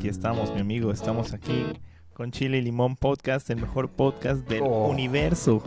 aquí 0.00 0.08
estamos, 0.08 0.50
mi 0.54 0.60
amigo. 0.62 0.92
Estamos 0.92 1.34
aquí 1.34 1.62
con 2.14 2.32
Chile 2.32 2.56
y 2.56 2.62
Limón 2.62 2.96
Podcast, 2.96 3.50
el 3.50 3.60
mejor 3.60 3.90
podcast 3.90 4.48
del 4.48 4.62
Oh. 4.62 4.88
universo. 4.88 5.62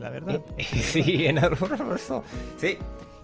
La 0.00 0.10
verdad. 0.10 0.44
Sí, 0.58 1.26
en 1.26 1.38
el 1.38 1.52
universo. 1.52 2.24
Sí. 2.56 2.76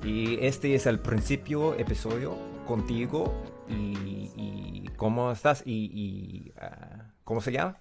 Y 0.04 0.38
este 0.44 0.76
es 0.76 0.86
el 0.86 1.00
principio 1.00 1.74
episodio 1.74 2.36
contigo. 2.68 3.34
Y, 3.68 4.30
y 4.36 4.90
¿cómo 4.96 5.32
estás? 5.32 5.64
Y, 5.66 5.86
y, 5.92 6.52
ah, 6.56 7.10
¿cómo 7.24 7.40
se 7.40 7.50
llama? 7.50 7.78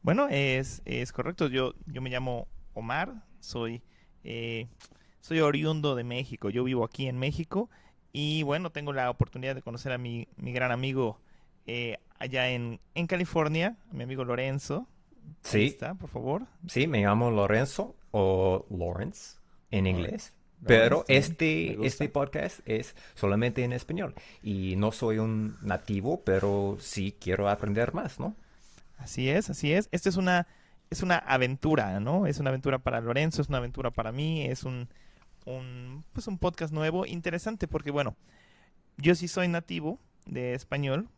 Bueno, 0.00 0.28
es, 0.30 0.80
es 0.86 1.12
correcto. 1.12 1.48
Yo, 1.48 1.74
yo 1.84 2.00
me 2.00 2.08
llamo 2.08 2.48
Omar. 2.72 3.22
Soy, 3.40 3.82
eh, 4.24 4.66
soy 5.20 5.40
oriundo 5.40 5.94
de 5.94 6.04
México. 6.04 6.48
Yo 6.48 6.64
vivo 6.64 6.86
aquí 6.86 7.06
en 7.06 7.18
México. 7.18 7.68
Y 8.14 8.44
bueno, 8.44 8.70
tengo 8.70 8.94
la 8.94 9.10
oportunidad 9.10 9.54
de 9.54 9.60
conocer 9.60 9.92
a 9.92 9.98
mi, 9.98 10.26
mi 10.38 10.54
gran 10.54 10.72
amigo 10.72 11.20
eh, 11.66 11.98
allá 12.18 12.48
en, 12.50 12.80
en 12.94 13.06
California, 13.06 13.76
mi 13.92 14.04
amigo 14.04 14.24
Lorenzo. 14.24 14.88
Ahí 15.50 15.62
Sí, 15.62 15.66
está, 15.66 15.94
por 15.94 16.08
favor. 16.10 16.46
sí, 16.66 16.86
me 16.86 17.02
llamo 17.02 17.30
Lorenzo 17.30 17.96
o 18.10 18.66
Lawrence 18.70 19.38
en 19.70 19.86
inglés. 19.86 20.32
Pero 20.64 21.04
Lawrence, 21.08 21.16
este, 21.16 21.86
este 21.86 22.08
podcast 22.08 22.60
es 22.66 22.96
solamente 23.14 23.62
en 23.64 23.72
español. 23.72 24.14
Y 24.42 24.76
no 24.76 24.92
soy 24.92 25.18
un 25.18 25.56
nativo, 25.62 26.22
pero 26.24 26.76
sí 26.80 27.16
quiero 27.20 27.48
aprender 27.48 27.94
más, 27.94 28.18
¿no? 28.18 28.34
Así 28.98 29.28
es, 29.28 29.50
así 29.50 29.72
es. 29.72 29.88
Esto 29.92 30.08
es 30.08 30.16
una, 30.16 30.46
es 30.90 31.02
una 31.02 31.16
aventura, 31.18 32.00
¿no? 32.00 32.26
Es 32.26 32.38
una 32.38 32.50
aventura 32.50 32.78
para 32.78 33.00
Lorenzo, 33.00 33.42
es 33.42 33.48
una 33.48 33.58
aventura 33.58 33.90
para 33.90 34.12
mí, 34.12 34.44
es 34.46 34.64
un, 34.64 34.88
un, 35.44 36.04
pues 36.12 36.26
un 36.26 36.38
podcast 36.38 36.72
nuevo, 36.72 37.04
interesante, 37.06 37.68
porque 37.68 37.90
bueno, 37.90 38.16
yo 38.96 39.14
sí 39.14 39.28
soy 39.28 39.48
nativo 39.48 40.00
de 40.24 40.54
español 40.54 41.08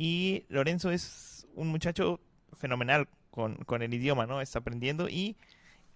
y 0.00 0.46
Lorenzo 0.48 0.90
es 0.90 1.46
un 1.54 1.68
muchacho 1.68 2.20
fenomenal 2.54 3.06
con, 3.30 3.56
con 3.66 3.82
el 3.82 3.92
idioma, 3.92 4.26
¿no? 4.26 4.40
Está 4.40 4.60
aprendiendo 4.60 5.10
y 5.10 5.36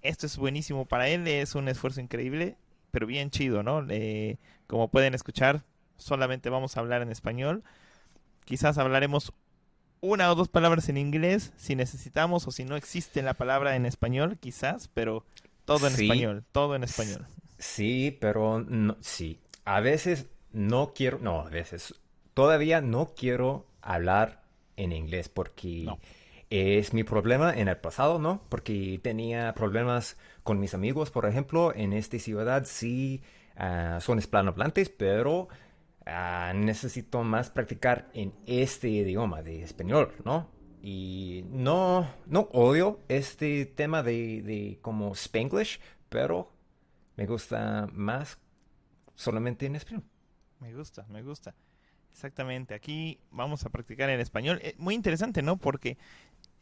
esto 0.02 0.26
es 0.26 0.36
buenísimo 0.36 0.84
para 0.84 1.08
él, 1.08 1.26
es 1.26 1.54
un 1.54 1.68
esfuerzo 1.68 2.02
increíble, 2.02 2.58
pero 2.90 3.06
bien 3.06 3.30
chido, 3.30 3.62
¿no? 3.62 3.82
Eh, 3.88 4.36
como 4.66 4.88
pueden 4.88 5.14
escuchar, 5.14 5.64
solamente 5.96 6.50
vamos 6.50 6.76
a 6.76 6.80
hablar 6.80 7.00
en 7.00 7.10
español. 7.10 7.64
Quizás 8.44 8.76
hablaremos 8.76 9.32
una 10.02 10.30
o 10.30 10.34
dos 10.34 10.48
palabras 10.48 10.90
en 10.90 10.98
inglés 10.98 11.54
si 11.56 11.74
necesitamos 11.74 12.46
o 12.46 12.50
si 12.50 12.66
no 12.66 12.76
existe 12.76 13.22
la 13.22 13.32
palabra 13.32 13.74
en 13.74 13.86
español, 13.86 14.36
quizás, 14.38 14.88
pero 14.92 15.24
todo 15.64 15.86
en 15.86 15.94
Sí. 15.94 16.02
español, 16.04 16.44
todo 16.52 16.76
en 16.76 16.84
español. 16.84 17.26
Sí, 17.58 18.18
pero 18.20 18.60
no, 18.60 18.98
sí. 19.00 19.40
A 19.64 19.80
veces 19.80 20.26
no 20.52 20.92
quiero, 20.94 21.20
no, 21.20 21.40
a 21.40 21.48
veces 21.48 21.94
todavía 22.34 22.82
no 22.82 23.14
quiero 23.16 23.64
hablar 23.84 24.42
en 24.76 24.92
inglés 24.92 25.28
porque 25.28 25.84
No. 25.86 25.98
es 26.50 26.92
mi 26.94 27.04
problema 27.04 27.52
en 27.54 27.68
el 27.68 27.76
pasado, 27.78 28.18
¿no? 28.18 28.42
Porque 28.48 29.00
tenía 29.02 29.54
problemas 29.54 30.16
con 30.42 30.60
mis 30.60 30.74
amigos, 30.74 31.10
por 31.10 31.26
ejemplo, 31.26 31.72
en 31.74 31.92
esta 31.92 32.18
ciudad 32.18 32.64
sí 32.66 33.22
ah, 33.56 33.98
son 34.00 34.18
hispanohablantes, 34.18 34.90
pero 34.90 35.48
ah, 36.06 36.52
necesito 36.54 37.22
más 37.24 37.50
practicar 37.50 38.10
en 38.14 38.32
este 38.46 38.88
idioma 38.88 39.42
de 39.42 39.62
español, 39.62 40.12
¿no? 40.24 40.50
Y 40.82 41.44
no, 41.48 42.06
no 42.26 42.40
odio 42.52 43.00
este 43.08 43.64
tema 43.66 44.02
de, 44.02 44.42
de 44.42 44.78
como 44.82 45.12
Spanglish, 45.14 45.80
pero 46.10 46.52
me 47.16 47.26
gusta 47.26 47.88
más 47.92 48.38
solamente 49.14 49.66
en 49.66 49.76
español. 49.76 50.04
Me 50.60 50.74
gusta, 50.74 51.06
me 51.08 51.22
gusta. 51.22 51.54
Exactamente, 52.14 52.74
aquí 52.74 53.18
vamos 53.32 53.66
a 53.66 53.70
practicar 53.70 54.08
en 54.08 54.20
español. 54.20 54.60
Eh, 54.62 54.76
muy 54.78 54.94
interesante, 54.94 55.42
¿no? 55.42 55.56
Porque 55.56 55.98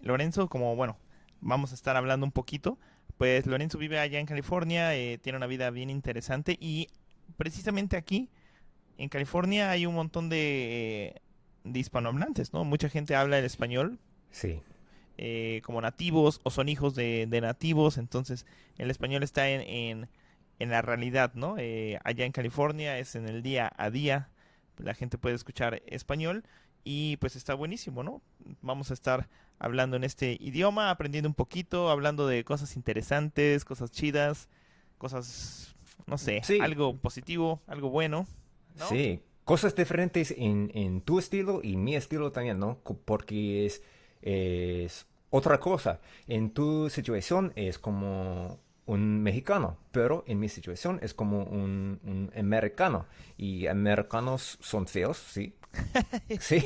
Lorenzo, 0.00 0.48
como 0.48 0.75
bueno, 0.77 0.97
vamos 1.42 1.72
a 1.72 1.75
estar 1.75 1.94
hablando 1.94 2.25
un 2.25 2.32
poquito, 2.32 2.78
pues 3.19 3.44
Lorenzo 3.44 3.77
vive 3.77 3.99
allá 3.99 4.19
en 4.19 4.25
California, 4.25 4.97
eh, 4.97 5.19
tiene 5.19 5.37
una 5.37 5.47
vida 5.47 5.69
bien 5.69 5.91
interesante 5.91 6.56
y 6.59 6.88
precisamente 7.37 7.99
aquí, 7.99 8.31
en 8.97 9.10
California, 9.10 9.71
hay 9.71 9.84
un 9.84 9.94
montón 9.94 10.31
de, 10.31 11.09
eh, 11.09 11.22
de 11.65 11.81
hispanohablantes, 11.81 12.54
¿no? 12.54 12.65
Mucha 12.65 12.88
gente 12.88 13.15
habla 13.15 13.38
el 13.38 13.44
español, 13.44 13.98
Sí, 14.31 14.62
eh, 15.19 15.60
como 15.65 15.82
nativos 15.82 16.41
o 16.44 16.50
son 16.50 16.71
hijos 16.71 16.94
de, 16.94 17.27
de 17.28 17.41
nativos, 17.43 17.98
entonces 17.98 18.47
el 18.78 18.91
español 18.91 19.22
está 19.22 19.50
en, 19.50 19.60
en, 19.60 20.09
en 20.59 20.71
la 20.71 20.81
realidad, 20.81 21.34
¿no? 21.34 21.56
Eh, 21.59 21.98
allá 22.04 22.25
en 22.25 22.32
California 22.32 22.98
es 22.98 23.16
en 23.16 23.28
el 23.28 23.43
día 23.43 23.71
a 23.77 23.91
día, 23.91 24.31
la 24.78 24.94
gente 24.94 25.19
puede 25.19 25.34
escuchar 25.34 25.83
español 25.87 26.44
y 26.84 27.16
pues 27.19 27.37
está 27.37 27.55
buenísimo, 27.55 28.03
¿no? 28.03 28.22
Vamos 28.60 28.91
a 28.91 28.94
estar 28.94 29.28
hablando 29.59 29.97
en 29.97 30.05
este 30.05 30.37
idioma, 30.41 30.91
aprendiendo 30.91 31.28
un 31.28 31.34
poquito, 31.34 31.91
hablando 31.91 32.27
de 32.27 32.44
cosas 32.44 32.75
interesantes, 32.77 33.65
cosas 33.65 33.91
chidas, 33.91 34.49
cosas, 34.99 35.75
no 36.06 36.19
sé, 36.19 36.41
Sí. 36.43 36.59
algo 36.60 36.97
positivo, 36.97 37.60
algo 37.66 37.91
bueno, 37.91 38.27
¿no? 38.78 38.88
sí. 38.88 39.21
Cosas 39.44 39.75
diferentes 39.75 40.33
en, 40.38 40.71
en 40.72 41.00
tu 41.00 41.19
estilo 41.19 41.60
y 41.65 41.77
mi 41.77 41.97
estilo 41.97 42.31
también, 42.31 42.60
¿no? 42.60 42.78
Porque 43.04 43.66
es, 43.66 43.83
es 44.22 45.04
otra 45.31 45.59
cosa. 45.59 46.00
En 46.28 46.50
tu 46.53 46.89
situación 46.91 47.53
es 47.56 47.77
como 47.81 48.60
un 48.87 49.22
mexicano, 49.22 49.76
pero 49.93 50.25
en 50.26 50.41
mi 50.41 50.48
situación 50.48 50.98
es 51.03 51.15
como 51.15 51.44
un, 51.44 52.00
un 52.04 52.32
americano. 52.37 53.06
Y 53.37 53.66
americanos 53.66 54.59
son 54.60 54.87
feos, 54.87 55.16
sí. 55.19 55.54
Sí, 56.41 56.65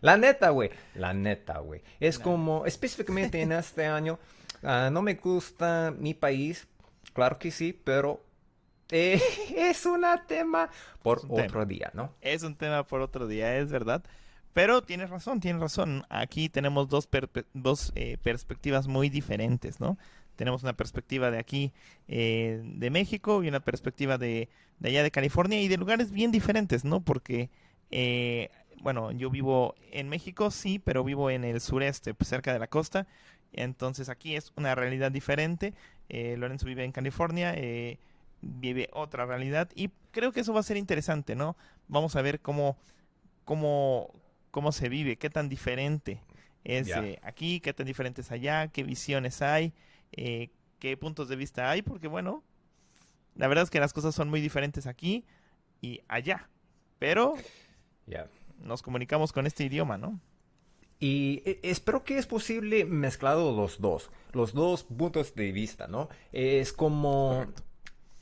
la 0.00 0.16
neta, 0.16 0.50
güey. 0.50 0.70
La 0.94 1.12
neta, 1.14 1.58
güey. 1.58 1.82
Es 2.00 2.18
como, 2.18 2.66
específicamente 2.66 3.40
en 3.40 3.52
este 3.52 3.86
año, 3.86 4.18
ah, 4.62 4.90
no 4.92 5.02
me 5.02 5.14
gusta 5.14 5.94
mi 5.98 6.14
país, 6.14 6.68
claro 7.12 7.38
que 7.38 7.50
sí, 7.50 7.72
pero 7.84 8.22
eh, 8.90 9.20
es 9.56 9.86
un 9.86 10.04
tema 10.26 10.68
por 11.02 11.22
tema. 11.22 11.44
otro 11.44 11.64
día, 11.66 11.90
¿no? 11.94 12.12
Es 12.20 12.42
un 12.42 12.54
tema 12.54 12.86
por 12.86 13.00
otro 13.00 13.26
día, 13.26 13.56
es 13.56 13.70
verdad. 13.70 14.04
Pero 14.52 14.82
tienes 14.82 15.10
razón, 15.10 15.40
tienes 15.40 15.60
razón. 15.60 16.04
Aquí 16.10 16.48
tenemos 16.48 16.88
dos, 16.88 17.08
dos 17.54 17.92
eh, 17.96 18.18
perspectivas 18.22 18.86
muy 18.86 19.08
diferentes, 19.08 19.80
¿no? 19.80 19.98
Tenemos 20.36 20.62
una 20.62 20.72
perspectiva 20.72 21.30
de 21.30 21.38
aquí, 21.38 21.72
eh, 22.08 22.60
de 22.64 22.90
México, 22.90 23.42
y 23.42 23.48
una 23.48 23.60
perspectiva 23.60 24.18
de, 24.18 24.48
de 24.78 24.88
allá 24.88 25.02
de 25.02 25.10
California, 25.10 25.60
y 25.60 25.68
de 25.68 25.76
lugares 25.76 26.10
bien 26.10 26.32
diferentes, 26.32 26.84
¿no? 26.84 27.00
Porque, 27.00 27.50
eh, 27.90 28.50
bueno, 28.80 29.12
yo 29.12 29.30
vivo 29.30 29.74
en 29.92 30.08
México, 30.08 30.50
sí, 30.50 30.78
pero 30.78 31.04
vivo 31.04 31.30
en 31.30 31.44
el 31.44 31.60
sureste, 31.60 32.14
pues, 32.14 32.28
cerca 32.28 32.52
de 32.52 32.58
la 32.58 32.66
costa. 32.66 33.06
Entonces 33.52 34.08
aquí 34.08 34.34
es 34.34 34.52
una 34.56 34.74
realidad 34.74 35.12
diferente. 35.12 35.74
Eh, 36.08 36.36
Lorenzo 36.36 36.66
vive 36.66 36.84
en 36.84 36.92
California, 36.92 37.54
eh, 37.56 37.98
vive 38.42 38.90
otra 38.92 39.24
realidad, 39.26 39.70
y 39.74 39.90
creo 40.10 40.32
que 40.32 40.40
eso 40.40 40.52
va 40.52 40.60
a 40.60 40.64
ser 40.64 40.76
interesante, 40.76 41.34
¿no? 41.34 41.56
Vamos 41.88 42.16
a 42.16 42.22
ver 42.22 42.40
cómo, 42.40 42.76
cómo, 43.44 44.10
cómo 44.50 44.72
se 44.72 44.88
vive, 44.88 45.16
qué 45.16 45.30
tan 45.30 45.48
diferente 45.48 46.20
es 46.64 46.88
eh, 46.88 47.18
aquí, 47.22 47.60
qué 47.60 47.72
tan 47.72 47.86
diferente 47.86 48.22
es 48.22 48.30
allá, 48.30 48.68
qué 48.68 48.82
visiones 48.82 49.40
hay, 49.40 49.72
eh, 50.16 50.50
qué 50.78 50.96
puntos 50.96 51.28
de 51.28 51.36
vista 51.36 51.70
hay, 51.70 51.82
porque 51.82 52.08
bueno, 52.08 52.42
la 53.36 53.48
verdad 53.48 53.64
es 53.64 53.70
que 53.70 53.80
las 53.80 53.92
cosas 53.92 54.14
son 54.14 54.28
muy 54.30 54.40
diferentes 54.40 54.86
aquí 54.86 55.24
y 55.80 56.00
allá, 56.08 56.48
pero 56.98 57.34
Ya. 58.06 58.28
nos 58.62 58.82
comunicamos 58.82 59.32
con 59.32 59.46
este 59.46 59.64
idioma, 59.64 59.98
¿no? 59.98 60.20
Y 61.00 61.42
eh, 61.44 61.60
espero 61.62 62.04
que 62.04 62.16
es 62.18 62.26
posible 62.26 62.84
mezclado 62.84 63.54
los 63.54 63.80
dos, 63.80 64.10
los 64.32 64.54
dos 64.54 64.84
puntos 64.84 65.34
de 65.34 65.52
vista, 65.52 65.86
¿no? 65.86 66.08
Es 66.32 66.72
como... 66.72 67.30
Correcto. 67.38 67.62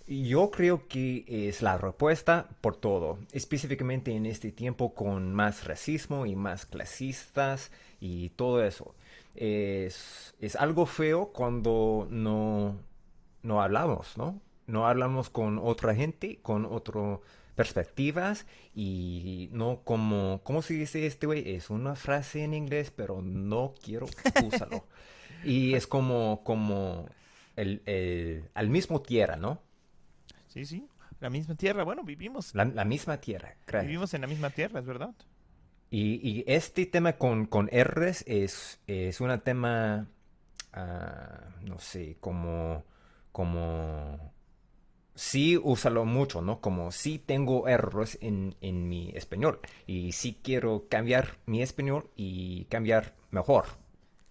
Yo 0.08 0.50
creo 0.50 0.88
que 0.88 1.24
es 1.48 1.62
la 1.62 1.78
respuesta 1.78 2.48
por 2.60 2.74
todo, 2.76 3.18
específicamente 3.30 4.10
en 4.14 4.26
este 4.26 4.50
tiempo 4.50 4.94
con 4.94 5.32
más 5.32 5.64
racismo 5.64 6.26
y 6.26 6.34
más 6.34 6.66
clasistas 6.66 7.70
y 8.00 8.30
todo 8.30 8.64
eso. 8.64 8.96
Es, 9.34 10.34
es 10.40 10.56
algo 10.56 10.86
feo 10.86 11.32
cuando 11.32 12.06
no, 12.10 12.76
no 13.42 13.62
hablamos, 13.62 14.16
¿no? 14.18 14.40
No 14.66 14.86
hablamos 14.86 15.30
con 15.30 15.58
otra 15.58 15.94
gente, 15.94 16.38
con 16.42 16.66
otras 16.66 17.18
perspectivas 17.56 18.46
y 18.74 19.48
no 19.52 19.80
como, 19.84 20.40
¿cómo 20.44 20.62
se 20.62 20.74
dice 20.74 21.06
este 21.06 21.26
güey? 21.26 21.54
Es 21.54 21.70
una 21.70 21.94
frase 21.96 22.44
en 22.44 22.54
inglés, 22.54 22.90
pero 22.94 23.20
no 23.22 23.74
quiero 23.82 24.06
usarlo. 24.46 24.84
Y 25.44 25.74
es 25.74 25.86
como, 25.88 26.42
como 26.44 27.06
el, 27.56 27.82
el- 27.86 28.44
al 28.54 28.68
mismo 28.70 29.02
tierra, 29.02 29.36
¿no? 29.36 29.60
Sí, 30.48 30.64
sí, 30.66 30.86
la 31.20 31.30
misma 31.30 31.54
tierra, 31.56 31.82
bueno, 31.84 32.04
vivimos, 32.04 32.54
La, 32.54 32.64
la 32.64 32.84
misma 32.84 33.20
tierra, 33.20 33.56
gracias. 33.66 33.86
vivimos 33.86 34.14
en 34.14 34.20
la 34.20 34.26
misma 34.26 34.50
tierra, 34.50 34.80
es 34.80 34.86
verdad. 34.86 35.14
Y, 35.92 36.26
y 36.26 36.44
este 36.46 36.86
tema 36.86 37.12
con, 37.18 37.44
con 37.44 37.68
R's 37.68 38.24
es, 38.26 38.80
es 38.86 39.20
un 39.20 39.38
tema, 39.40 40.08
ah, 40.72 41.50
no 41.60 41.78
sé, 41.78 42.16
como, 42.18 42.82
como 43.30 44.32
sí 45.14 45.58
úsalo 45.62 46.06
mucho, 46.06 46.40
¿no? 46.40 46.62
Como 46.62 46.90
sí 46.92 47.18
tengo 47.18 47.68
errores 47.68 48.16
en, 48.22 48.56
en 48.62 48.88
mi 48.88 49.10
español 49.14 49.60
y 49.86 50.12
sí 50.12 50.38
quiero 50.42 50.86
cambiar 50.88 51.36
mi 51.44 51.60
español 51.60 52.08
y 52.16 52.64
cambiar 52.70 53.14
mejor, 53.30 53.66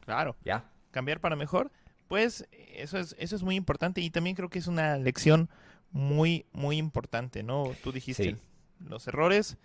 Claro. 0.03 0.35
¿ya? 0.43 0.67
cambiar 0.89 1.21
para 1.21 1.35
mejor, 1.35 1.71
pues 2.07 2.47
eso 2.73 2.97
es, 2.97 3.15
eso 3.19 3.35
es 3.35 3.43
muy 3.43 3.55
importante 3.55 4.01
y 4.01 4.09
también 4.09 4.35
creo 4.35 4.49
que 4.49 4.57
es 4.59 4.65
una 4.67 4.97
lección 4.97 5.47
muy, 5.91 6.47
muy 6.53 6.77
importante, 6.77 7.43
¿no? 7.43 7.65
Tú 7.83 7.91
dijiste, 7.91 8.23
Sí. 8.31 8.37
los 8.79 9.07
errores 9.07 9.57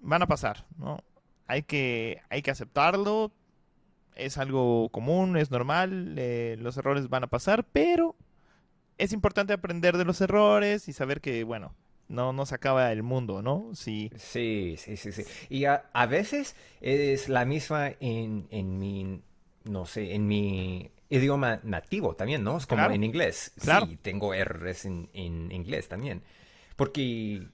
van 0.00 0.22
a 0.22 0.26
pasar, 0.26 0.66
¿no? 0.76 0.98
Hay 1.46 1.62
que, 1.62 2.20
hay 2.30 2.42
que 2.42 2.50
aceptarlo, 2.50 3.32
es 4.14 4.36
algo 4.38 4.88
común, 4.90 5.36
es 5.36 5.50
normal, 5.50 6.14
eh, 6.18 6.56
los 6.58 6.76
errores 6.76 7.08
van 7.08 7.24
a 7.24 7.28
pasar, 7.28 7.64
pero 7.72 8.16
es 8.98 9.12
importante 9.12 9.52
aprender 9.52 9.96
de 9.96 10.04
los 10.04 10.20
errores 10.20 10.88
y 10.88 10.92
saber 10.92 11.20
que, 11.20 11.44
bueno, 11.44 11.74
no, 12.08 12.32
no 12.32 12.46
se 12.46 12.54
acaba 12.54 12.90
el 12.92 13.02
mundo, 13.02 13.42
¿no? 13.42 13.70
Sí, 13.74 14.10
sí, 14.16 14.76
sí, 14.78 14.96
sí. 14.96 15.24
Y 15.48 15.66
a, 15.66 15.84
a 15.92 16.06
veces 16.06 16.56
es 16.80 17.28
la 17.28 17.44
misma 17.44 17.90
en, 18.00 18.46
en 18.50 18.78
mi, 18.78 19.22
no 19.64 19.86
sé, 19.86 20.14
en 20.14 20.26
mi 20.26 20.90
idioma 21.10 21.60
nativo 21.62 22.14
también, 22.16 22.42
¿no? 22.44 22.56
Es 22.58 22.66
como 22.66 22.80
Claro. 22.80 22.94
en 22.94 23.04
inglés. 23.04 23.52
Claro. 23.60 23.86
Sí, 23.86 23.96
tengo 23.96 24.34
errores 24.34 24.84
en, 24.84 25.08
en 25.12 25.52
inglés 25.52 25.88
también. 25.88 26.22
Porque, 26.76 27.46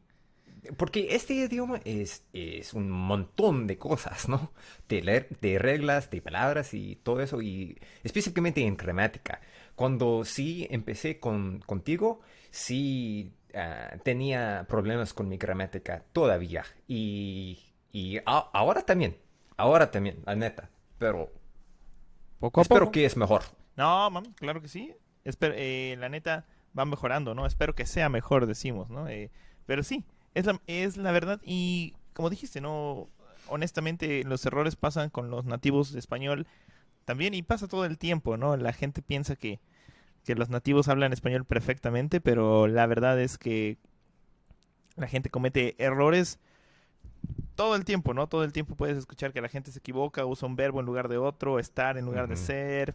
porque 0.77 1.15
este 1.15 1.35
idioma 1.35 1.81
es, 1.85 2.25
es 2.33 2.75
un 2.75 2.91
montón 2.91 3.67
de 3.67 3.79
cosas, 3.79 4.29
¿no? 4.29 4.53
De, 4.89 5.59
reglas, 5.59 6.11
de 6.11 6.23
palabras 6.23 6.75
y 6.75 6.97
todo 6.97 7.21
eso, 7.21 7.43
y 7.43 7.79
específicamente 8.03 8.63
en 8.65 8.77
gramática. 8.77 9.41
Cuando 9.75 10.25
sí 10.25 10.67
empecé 10.71 11.19
con, 11.21 11.61
contigo, 11.61 12.21
sí 12.51 13.33
ah, 13.55 13.97
tenía 14.03 14.67
problemas 14.69 15.13
con 15.15 15.29
mi 15.29 15.37
gramática 15.37 16.05
todavía. 16.13 16.65
Y, 16.89 17.59
y 17.93 18.19
a- 18.19 18.51
ahora 18.53 18.83
también, 18.83 19.17
ahora 19.57 19.91
también, 19.91 20.23
la 20.27 20.35
neta. 20.37 20.71
Pero 20.99 21.33
poco 22.39 22.61
a 22.61 22.63
espero 22.63 22.87
poco. 22.87 22.93
que 22.93 23.05
es 23.05 23.17
mejor. 23.17 23.43
No, 23.77 24.11
mam, 24.11 24.33
claro 24.35 24.61
que 24.63 24.69
sí. 24.69 24.95
Esper- 25.25 25.55
eh, 25.57 25.97
la 25.99 26.09
neta 26.09 26.47
va 26.79 26.85
mejorando, 26.85 27.35
¿no? 27.35 27.47
Espero 27.47 27.75
que 27.75 27.87
sea 27.87 28.09
mejor, 28.09 28.47
decimos, 28.47 28.91
¿no? 28.91 29.09
Eh, 29.09 29.31
pero 29.67 29.83
sí, 29.83 30.05
es 30.35 30.47
la, 30.47 30.61
es 30.67 30.97
la 30.97 31.13
verdad. 31.13 31.41
Y 31.45 31.95
como 32.13 32.31
dijiste, 32.31 32.61
¿no? 32.61 33.09
Honestamente, 33.49 34.25
los 34.25 34.45
errores 34.47 34.77
pasan 34.77 35.11
con 35.11 35.31
los 35.31 35.45
nativos 35.45 35.93
de 35.93 35.99
español 35.99 36.47
también 37.05 37.35
y 37.35 37.43
pasa 37.43 37.69
todo 37.69 37.85
el 37.85 37.99
tiempo, 37.99 38.37
¿no? 38.37 38.57
La 38.57 38.73
gente 38.73 39.03
piensa 39.03 39.37
que, 39.37 39.61
que 40.25 40.35
los 40.35 40.49
nativos 40.49 40.89
hablan 40.89 41.13
español 41.13 41.45
perfectamente, 41.45 42.21
pero 42.21 42.67
la 42.67 42.87
verdad 42.87 43.21
es 43.21 43.37
que 43.37 43.79
la 44.97 45.09
gente 45.09 45.29
comete 45.29 45.75
errores 45.79 46.39
todo 47.55 47.77
el 47.77 47.85
tiempo, 47.85 48.15
¿no? 48.15 48.29
Todo 48.29 48.45
el 48.45 48.53
tiempo 48.53 48.75
puedes 48.75 48.97
escuchar 48.97 49.33
que 49.33 49.41
la 49.41 49.49
gente 49.49 49.71
se 49.71 49.79
equivoca, 49.79 50.25
usa 50.27 50.49
un 50.49 50.57
verbo 50.57 50.81
en 50.81 50.87
lugar 50.87 51.09
de 51.09 51.19
otro, 51.19 51.59
estar 51.59 51.99
en 51.99 52.05
lugar 52.05 52.29
de 52.29 52.37
ser. 52.37 52.95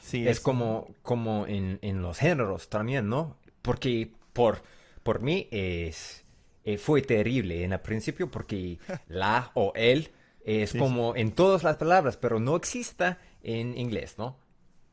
Sí, 0.00 0.26
Es 0.26 0.40
como, 0.40 0.88
como 1.02 1.46
en, 1.46 1.78
en 1.82 2.02
los 2.02 2.18
géneros 2.18 2.68
también, 2.68 3.08
¿no? 3.08 3.36
Porque 3.62 4.10
por, 4.32 4.62
por 5.02 5.20
mí 5.22 5.48
es, 5.50 6.24
eh, 6.64 6.78
fue 6.78 7.02
terrible 7.02 7.64
en 7.64 7.72
el 7.72 7.80
principio 7.80 8.30
porque 8.30 8.78
la 9.08 9.50
o 9.54 9.72
el 9.76 10.12
es 10.44 10.72
Sí, 10.72 10.84
sí. 10.84 11.02
como 11.02 11.14
en 11.16 11.32
todas 11.32 11.62
las 11.64 11.76
palabras, 11.76 12.16
pero 12.16 12.40
no 12.40 12.56
exista 12.56 13.18
en 13.42 13.76
inglés, 13.78 14.16
¿no? 14.18 14.36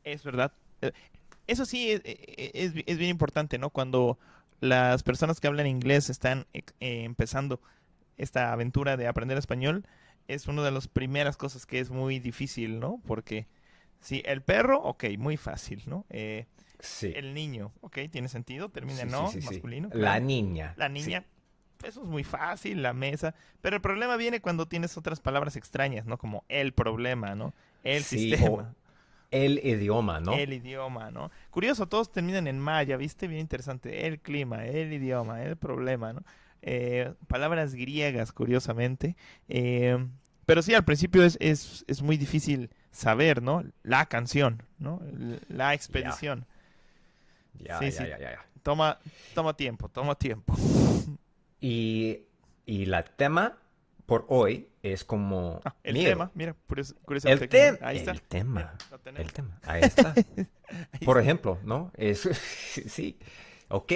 Es 0.04 0.24
verdad. 0.24 0.52
Eh, 0.82 0.92
Eso 1.46 1.66
sí 1.66 1.92
es, 1.92 2.00
eh, 2.04 2.50
es, 2.54 2.72
es 2.86 2.98
bien 2.98 3.10
importante, 3.10 3.58
¿no? 3.58 3.70
Cuando 3.70 4.18
las 4.60 5.02
personas 5.02 5.40
que 5.40 5.48
hablan 5.48 5.66
inglés 5.66 6.10
están 6.10 6.46
eh, 6.52 6.62
empezando 6.80 7.60
esta 8.18 8.52
aventura 8.52 8.96
de 8.96 9.08
aprender 9.08 9.38
español, 9.38 9.86
es 10.28 10.48
una 10.48 10.62
de 10.64 10.70
las 10.72 10.88
primeras 10.88 11.36
cosas 11.36 11.66
que 11.66 11.80
es 11.80 11.90
muy 11.90 12.18
difícil, 12.20 12.80
¿no? 12.80 13.00
Porque 13.06 13.48
si 14.00 14.22
el 14.26 14.42
perro, 14.42 14.82
ok, 14.82 15.04
muy 15.18 15.36
fácil, 15.36 15.82
¿no? 15.86 16.06
Eh, 16.10 16.46
Sí. 16.80 17.12
el 17.14 17.34
niño, 17.34 17.72
ok, 17.80 17.98
tiene 18.10 18.28
sentido, 18.28 18.68
termina 18.68 19.02
Sí, 19.02 19.08
no, 19.08 19.30
sí, 19.30 19.40
masculino. 19.40 19.90
La 19.92 20.18
niña. 20.20 20.74
La 20.76 20.88
niña, 20.88 21.24
eso 21.84 22.02
es 22.02 22.08
muy 22.08 22.24
fácil, 22.24 22.82
la 22.82 22.92
mesa. 22.92 23.34
Pero 23.60 23.76
el 23.76 23.82
problema 23.82 24.16
viene 24.16 24.40
cuando 24.40 24.66
tienes 24.66 24.96
otras 24.96 25.20
palabras 25.20 25.56
extrañas, 25.56 26.06
¿no? 26.06 26.18
Como 26.18 26.44
el 26.48 26.72
problema, 26.72 27.34
¿no? 27.34 27.54
El 27.84 28.02
sistema. 28.02 28.74
El 29.30 29.60
idioma, 29.64 30.20
¿no? 30.20 30.34
El 30.34 30.52
idioma, 30.52 31.10
¿no? 31.10 31.30
Curioso, 31.50 31.86
todos 31.86 32.10
terminan 32.10 32.46
en 32.48 32.58
maya, 32.58 32.96
¿viste? 32.96 33.28
Bien 33.28 33.40
interesante. 33.40 34.06
El 34.06 34.18
clima, 34.18 34.66
el 34.66 34.92
idioma, 34.92 35.42
el 35.42 35.56
problema, 35.56 36.12
¿no? 36.12 36.24
Eh, 36.62 37.14
palabras 37.28 37.74
griegas, 37.74 38.32
curiosamente. 38.32 39.16
Eh, 39.48 40.04
pero 40.46 40.62
sí, 40.62 40.74
al 40.74 40.84
principio 40.84 41.22
es, 41.22 41.38
es, 41.40 41.84
es 41.86 42.02
muy 42.02 42.16
difícil 42.16 42.70
saber, 42.90 43.40
¿no? 43.40 43.62
La 43.84 44.06
canción, 44.06 44.64
¿no? 44.78 45.00
La 45.48 45.74
expedición. 45.74 46.44
Ya, 47.58 47.78
Sí, 47.78 47.86
ya, 47.86 47.90
sí. 47.92 47.98
ya, 48.08 48.18
ya, 48.18 48.30
ya. 48.32 48.46
Toma, 48.62 48.98
toma 49.34 49.56
tiempo, 49.56 49.88
toma 49.88 50.14
tiempo. 50.14 50.54
Y, 51.62 52.22
y 52.64 52.86
la 52.86 53.02
tema 53.04 53.58
por 54.06 54.24
hoy 54.28 54.68
es 54.82 55.04
como 55.04 55.60
Ah, 55.62 55.74
el 55.82 55.92
miedo. 55.92 56.08
tema, 56.10 56.30
mira, 56.34 56.56
curios- 56.66 56.92
El, 56.92 56.96
curiosamente. 57.04 57.48
tem- 57.50 57.78
Ahí 57.82 57.98
está. 57.98 58.10
el 58.12 58.22
tema. 58.22 58.74
Mira. 59.04 59.18
El 59.20 59.32
tema. 59.32 59.58
Ahí 59.64 59.82
está. 59.82 60.14
Ahí 60.94 61.04
Por 61.04 61.18
está. 61.18 61.20
ejemplo, 61.20 61.58
¿no? 61.64 61.90
Es, 61.96 62.20
sí, 62.86 63.18
ok. 63.68 63.92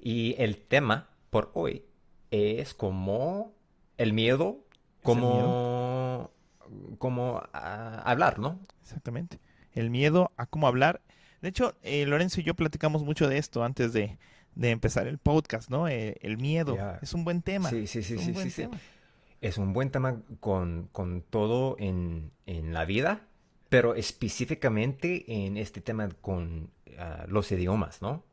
Y 0.00 0.34
el 0.38 0.58
tema 0.58 1.08
por 1.30 1.50
hoy 1.54 1.84
es 2.30 2.74
como 2.74 3.54
el 3.96 4.12
miedo, 4.12 4.58
como, 5.02 6.30
como 6.98 7.42
ah, 7.54 8.02
hablar, 8.04 8.38
¿no? 8.38 8.60
Exactamente. 8.82 9.38
El 9.72 9.88
miedo 9.90 10.30
a 10.36 10.44
cómo 10.46 10.66
hablar. 10.68 11.00
De 11.40 11.48
hecho, 11.48 11.76
eh, 11.82 12.04
Lorenzo 12.06 12.40
y 12.40 12.44
yo 12.44 12.54
platicamos 12.54 13.04
mucho 13.04 13.28
de 13.28 13.38
esto 13.38 13.62
antes 13.62 13.92
de, 13.92 14.18
de 14.54 14.70
empezar 14.70 15.06
el 15.06 15.18
podcast, 15.18 15.70
¿no? 15.70 15.88
Eh, 15.88 16.16
el 16.20 16.36
miedo. 16.36 16.76
Es 17.00 17.14
un 17.14 17.24
buen 17.24 17.42
tema. 17.42 17.70
Sí, 17.70 17.86
sí, 17.86 18.02
sí, 18.02 18.14
es 18.14 18.20
un 18.20 18.26
sí, 18.26 18.32
buen 18.32 18.44
sí, 18.46 18.50
sí. 18.50 18.62
tema. 18.62 18.78
Es 19.40 19.56
un 19.58 19.72
buen 19.72 19.90
tema 19.90 20.20
con, 20.40 20.88
con 20.90 21.22
todo 21.22 21.76
en, 21.78 22.32
en 22.46 22.72
la 22.72 22.84
vida, 22.84 23.28
pero 23.68 23.94
específicamente 23.94 25.24
en 25.46 25.56
este 25.56 25.80
tema 25.80 26.08
con 26.20 26.70
ah, 26.98 27.24
los 27.28 27.52
idiomas, 27.52 28.02
¿no? 28.02 28.24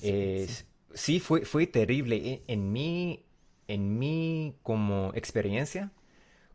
Es, 0.00 0.66
sí, 0.94 1.18
fue, 1.18 1.44
fue 1.44 1.66
terrible. 1.66 2.42
En, 2.46 2.60
en 2.60 2.72
mi, 2.72 3.24
en 3.66 3.98
mi 3.98 4.54
como 4.62 5.10
experiencia, 5.14 5.90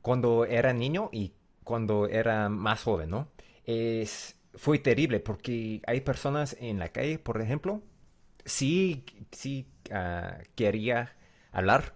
cuando 0.02 0.46
era 0.46 0.72
niño 0.72 1.10
y 1.12 1.34
cuando 1.66 2.08
era 2.08 2.48
más 2.48 2.84
joven, 2.84 3.10
¿no? 3.10 3.28
Es, 3.66 4.38
fue 4.56 4.80
terrible 4.80 5.20
porque 5.20 5.82
hay 5.88 6.02
personas 6.02 6.56
en 6.60 6.80
la 6.80 6.90
calle, 6.90 7.20
por 7.20 7.42
ejemplo, 7.42 7.82
sí, 8.46 9.06
sí 9.32 9.68
ah, 9.92 10.38
quería 10.56 11.14
hablar 11.52 11.94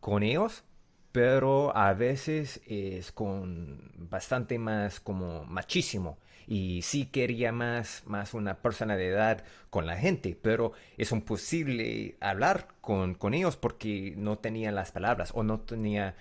con 0.00 0.22
ellos, 0.22 0.64
pero 1.12 1.76
a 1.76 1.94
veces 1.94 2.60
es 2.66 3.12
con 3.12 3.90
bastante 3.96 4.58
más 4.58 5.00
como 5.00 5.44
machísimo 5.44 6.18
y 6.46 6.82
sí 6.82 7.06
quería 7.06 7.52
más, 7.52 8.02
más 8.06 8.34
una 8.34 8.58
personalidad 8.58 9.44
con 9.70 9.86
la 9.86 9.96
gente, 9.96 10.38
pero 10.40 10.72
es 10.96 11.10
imposible 11.12 12.16
hablar 12.20 12.68
con, 12.80 13.14
con 13.14 13.34
ellos 13.34 13.56
porque 13.56 14.14
no 14.16 14.38
tenía 14.38 14.70
las 14.72 14.92
palabras 14.92 15.32
o 15.34 15.42
no 15.42 15.60
tenía 15.60 16.14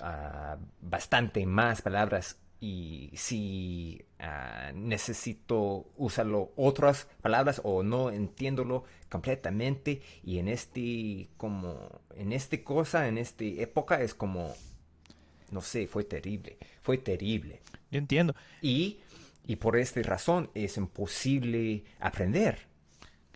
ah, 0.00 0.56
bastante 0.80 1.44
más 1.44 1.82
palabras 1.82 2.38
y 2.60 3.10
si 3.14 4.04
ah, 4.18 4.72
necesito 4.74 5.86
usarlo 5.96 6.52
otras 6.56 7.06
palabras 7.22 7.60
o 7.64 7.82
no 7.82 8.10
entiéndolo 8.10 8.84
completamente 9.08 10.02
y 10.24 10.38
en 10.38 10.48
este 10.48 11.28
como 11.36 12.00
en 12.16 12.32
este 12.32 12.64
cosa 12.64 13.06
en 13.08 13.18
esta 13.18 13.44
época 13.44 14.00
es 14.00 14.14
como 14.14 14.52
no 15.50 15.60
sé 15.60 15.86
fue 15.86 16.04
terrible 16.04 16.58
fue 16.82 16.98
terrible 16.98 17.60
Yo 17.90 17.98
entiendo. 17.98 18.34
y 18.60 18.98
y 19.46 19.56
por 19.56 19.76
esta 19.76 20.02
razón 20.02 20.50
es 20.54 20.76
imposible 20.76 21.84
aprender 22.00 22.68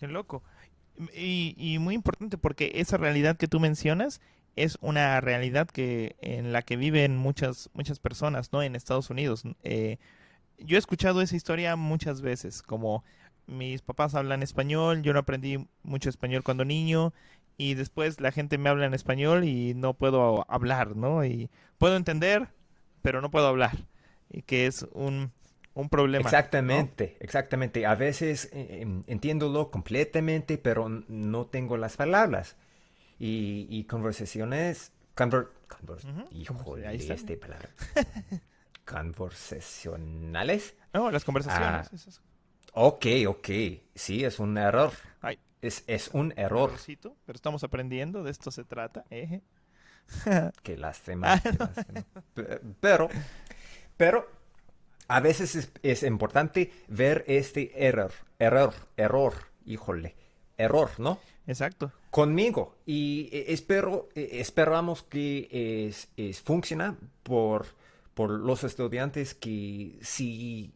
Qué 0.03 0.09
loco. 0.09 0.43
Y, 1.15 1.55
y 1.57 1.79
muy 1.79 1.95
importante 1.95 2.37
porque 2.37 2.73
esa 2.75 2.97
realidad 2.97 3.37
que 3.37 3.47
tú 3.47 3.61
mencionas 3.61 4.21
es 4.57 4.79
una 4.81 5.21
realidad 5.21 5.69
que 5.69 6.17
en 6.21 6.53
la 6.53 6.63
que 6.63 6.77
viven 6.77 7.17
muchas 7.17 7.71
muchas 7.75 7.99
personas, 7.99 8.53
¿no? 8.53 8.63
En 8.63 8.77
Estados 8.77 9.11
Unidos. 9.11 9.45
Eh, 9.63 9.99
yo 10.59 10.77
he 10.77 10.79
escuchado 10.79 11.23
esa 11.23 11.37
historia 11.37 11.77
muchas 11.77 12.21
veces, 12.21 12.63
como 12.63 13.05
mis 13.47 13.83
papás 13.83 14.15
hablan 14.15 14.43
español, 14.43 15.03
yo 15.03 15.13
no 15.13 15.21
aprendí 15.21 15.67
mucho 15.83 16.09
español 16.09 16.43
cuando 16.43 16.65
niño 16.65 17.13
y 17.57 17.75
después 17.75 18.21
la 18.21 18.33
gente 18.33 18.59
me 18.59 18.71
habla 18.71 18.87
en 18.87 18.95
español 18.95 19.45
y 19.45 19.75
no 19.75 19.95
puedo 19.95 20.45
hablar, 20.49 20.97
¿no? 20.97 21.25
Y 21.25 21.51
puedo 21.79 21.97
entender, 21.97 22.49
pero 23.03 23.21
no 23.21 23.31
puedo 23.31 23.47
hablar. 23.47 23.77
Y 24.31 24.43
que 24.43 24.67
es 24.67 24.87
un 24.93 25.33
un 25.75 25.89
problema. 25.89 26.25
Exactamente, 26.25 27.17
exactamente. 27.21 27.87
A 27.87 27.95
veces 27.95 28.51
eh, 28.53 28.81
em, 28.83 29.03
entiéndolo 29.07 29.71
completamente, 29.71 30.59
pero 30.59 30.89
no 30.89 31.47
tengo 31.47 31.77
las 31.77 31.97
palabras. 31.97 32.57
Y, 33.25 33.67
y 33.71 33.85
conversaciones... 33.85 34.91
Conver, 35.15 35.49
conver- 35.69 36.05
Ujú, 36.05 36.29
híjole, 36.35 36.87
ahí 36.89 36.97
este 37.11 37.37
palabra. 37.37 37.69
Conversacionales. 38.85 40.75
No, 40.93 41.11
las 41.11 41.25
conversaciones. 41.25 41.87
Ah. 41.87 41.91
esas- 41.95 42.21
Ok, 42.75 43.07
ok. 43.29 43.49
Sí, 43.95 44.25
es 44.25 44.39
un 44.39 44.57
error. 44.57 44.93
Ay, 45.21 45.39
Es, 45.61 45.85
es 45.87 46.09
un 46.15 46.33
error. 46.37 46.71
errorcito, 46.71 47.17
pero 47.27 47.37
estamos 47.37 47.63
aprendiendo, 47.65 48.23
de 48.25 48.31
esto 48.31 48.51
se 48.51 48.65
trata. 48.65 49.05
eje. 49.11 49.43
Qué 50.63 50.77
lástima. 50.77 51.39
qué 51.41 51.53
lástima. 51.53 52.05
Pe- 52.35 52.61
Pero, 52.81 53.09
pero 53.97 54.27
a 55.09 55.21
veces 55.21 55.55
es, 55.55 55.71
es 55.83 56.03
importante 56.03 56.73
ver 56.89 57.25
este 57.29 57.87
error, 57.87 58.13
error, 58.39 58.73
error, 58.97 59.35
híjole, 59.67 60.17
error, 60.63 60.91
¿no? 60.99 61.19
Exacto. 61.47 61.93
Conmigo. 62.11 62.77
Y 62.87 63.29
eh, 63.33 63.47
espero, 63.49 64.09
eh, 64.15 64.29
esperamos 64.33 65.03
que 65.03 65.49
es, 65.89 66.09
es 66.17 66.41
funciona 66.41 66.97
por, 67.23 67.67
por 68.15 68.31
los 68.31 68.65
estudiantes 68.65 69.35
que 69.35 69.99
sí 70.03 70.73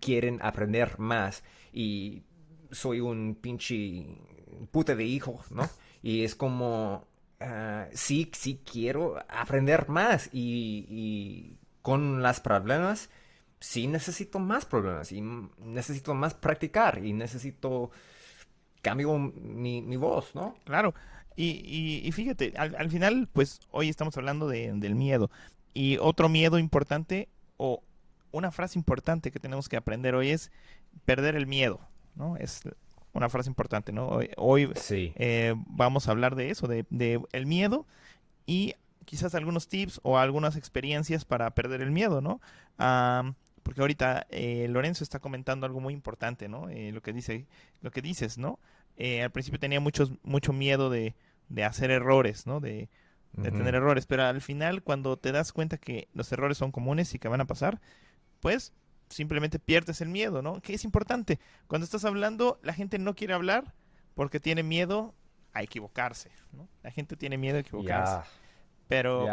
quieren 0.00 0.38
aprender 0.42 0.98
más. 0.98 1.42
Y 1.72 2.22
soy 2.70 3.00
un 3.00 3.36
pinche 3.40 4.06
puta 4.70 4.94
de 4.94 5.04
hijo, 5.04 5.40
¿no? 5.50 5.68
Y 6.02 6.24
es 6.24 6.34
como, 6.34 7.06
ah, 7.40 7.86
sí, 7.92 8.30
sí 8.32 8.62
quiero 8.64 9.22
aprender 9.28 9.90
más. 9.90 10.30
Y, 10.32 10.86
y 10.88 11.58
con 11.82 12.22
las 12.22 12.40
problemas, 12.40 13.10
sí 13.58 13.86
necesito 13.86 14.38
más 14.38 14.64
problemas. 14.64 15.12
Y 15.12 15.22
necesito 15.58 16.14
más 16.14 16.32
practicar. 16.32 17.04
Y 17.04 17.12
necesito 17.12 17.90
cambio 18.82 19.16
mi, 19.18 19.82
mi 19.82 19.96
voz, 19.96 20.34
¿no? 20.34 20.54
Claro, 20.64 20.94
y, 21.36 21.62
y- 21.64 22.02
y 22.06 22.12
fíjate, 22.12 22.52
al, 22.56 22.74
al 22.76 22.90
final, 22.90 23.28
pues 23.32 23.60
hoy 23.70 23.88
estamos 23.88 24.16
hablando 24.16 24.48
de- 24.48 24.72
del 24.74 24.94
miedo. 24.94 25.30
Y 25.74 25.98
otro 25.98 26.28
miedo 26.28 26.58
importante, 26.58 27.28
o 27.56 27.82
una 28.32 28.50
frase 28.50 28.78
importante 28.78 29.30
que 29.30 29.40
tenemos 29.40 29.68
que 29.68 29.76
aprender 29.76 30.14
hoy 30.14 30.30
es 30.30 30.50
perder 31.04 31.36
el 31.36 31.46
miedo, 31.46 31.80
¿no? 32.16 32.36
Es 32.36 32.62
una 33.12 33.28
frase 33.28 33.48
importante, 33.48 33.92
¿no? 33.92 34.08
Hoy, 34.08 34.30
hoy, 34.36 34.70
Sí. 34.76 35.12
eh, 35.16 35.54
vamos 35.66 36.08
a 36.08 36.12
hablar 36.12 36.34
de 36.36 36.50
eso, 36.50 36.66
de, 36.68 36.84
de 36.90 37.20
el 37.32 37.46
miedo 37.46 37.86
y 38.46 38.74
quizás 39.04 39.34
algunos 39.34 39.66
tips 39.68 40.00
o 40.04 40.18
algunas 40.18 40.56
experiencias 40.56 41.24
para 41.24 41.50
perder 41.50 41.80
el 41.82 41.90
miedo, 41.90 42.20
¿no? 42.20 42.40
Am, 42.78 43.34
porque 43.62 43.80
ahorita 43.80 44.26
eh, 44.30 44.66
Lorenzo 44.68 45.04
está 45.04 45.18
comentando 45.18 45.66
algo 45.66 45.80
muy 45.80 45.94
importante, 45.94 46.48
¿no? 46.48 46.68
Eh, 46.68 46.92
lo 46.92 47.02
que 47.02 47.12
dice, 47.12 47.46
lo 47.80 47.90
que 47.90 48.02
dices, 48.02 48.38
¿no? 48.38 48.58
Eh, 48.96 49.22
al 49.22 49.30
principio 49.30 49.58
tenía 49.58 49.80
muchos, 49.80 50.12
mucho 50.22 50.52
miedo 50.52 50.90
de, 50.90 51.14
de 51.48 51.64
hacer 51.64 51.90
errores, 51.90 52.46
¿no? 52.46 52.60
De, 52.60 52.88
tener 53.42 53.76
errores, 53.76 54.06
pero 54.06 54.24
al 54.24 54.40
final 54.40 54.82
cuando 54.82 55.16
te 55.16 55.30
das 55.30 55.52
cuenta 55.52 55.78
que 55.78 56.08
los 56.14 56.32
errores 56.32 56.58
son 56.58 56.72
comunes 56.72 57.14
y 57.14 57.20
que 57.20 57.28
van 57.28 57.40
a 57.40 57.46
pasar, 57.46 57.80
pues 58.40 58.72
simplemente 59.08 59.60
pierdes 59.60 60.00
el 60.00 60.08
miedo, 60.08 60.42
¿no? 60.42 60.60
Que 60.60 60.74
es 60.74 60.82
importante. 60.82 61.38
Cuando 61.68 61.84
estás 61.84 62.04
hablando, 62.04 62.58
la 62.64 62.72
gente 62.72 62.98
no 62.98 63.14
quiere 63.14 63.32
hablar 63.32 63.72
porque 64.16 64.40
tiene 64.40 64.64
miedo 64.64 65.14
a 65.52 65.62
equivocarse, 65.62 66.30
¿no? 66.52 66.68
La 66.82 66.90
gente 66.90 67.16
tiene 67.16 67.38
miedo 67.38 67.58
a 67.58 67.60
equivocarse. 67.60 68.28
Pero 68.88 69.26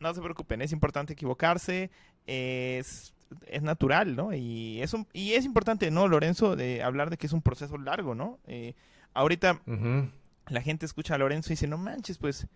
no 0.00 0.14
se 0.14 0.20
preocupen, 0.20 0.62
es 0.62 0.72
importante 0.72 1.12
equivocarse, 1.12 1.90
es, 2.26 3.14
es 3.46 3.62
natural, 3.62 4.16
¿no? 4.16 4.32
Y 4.34 4.80
es, 4.82 4.94
un- 4.94 5.06
y 5.12 5.32
es 5.34 5.44
importante, 5.44 5.90
¿no, 5.90 6.08
Lorenzo, 6.08 6.56
de 6.56 6.82
hablar 6.82 7.10
de 7.10 7.16
que 7.16 7.26
es 7.26 7.32
un 7.32 7.42
proceso 7.42 7.76
largo, 7.78 8.14
¿no? 8.14 8.38
Eh, 8.46 8.74
ahorita 9.14 9.60
la 10.48 10.62
gente 10.62 10.86
escucha 10.86 11.14
a 11.14 11.18
Lorenzo 11.18 11.50
y 11.50 11.54
dice, 11.54 11.66
no 11.66 11.76
manches, 11.78 12.18
pues, 12.18 12.46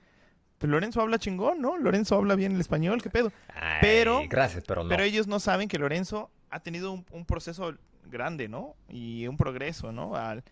pues 0.58 0.70
Lorenzo 0.70 1.00
habla 1.02 1.18
chingón, 1.18 1.60
¿no? 1.60 1.76
Lorenzo 1.76 2.16
habla 2.16 2.34
bien 2.36 2.52
el 2.52 2.60
español, 2.60 3.02
¿qué 3.02 3.10
pedo? 3.10 3.32
Ay, 3.54 3.78
Pero- 3.80 4.22
gracias, 4.28 4.64
pero 4.66 4.82
no. 4.84 4.88
Pero 4.88 5.02
ellos 5.02 5.26
no 5.26 5.40
saben 5.40 5.68
que 5.68 5.78
Lorenzo 5.78 6.30
ha 6.50 6.60
tenido 6.60 6.92
un, 6.92 7.04
un 7.10 7.24
proceso 7.26 7.74
grande, 8.06 8.48
¿no? 8.48 8.74
Y 8.88 9.26
un 9.26 9.36
progreso, 9.36 9.92
¿no? 9.92 10.14
Al, 10.16 10.42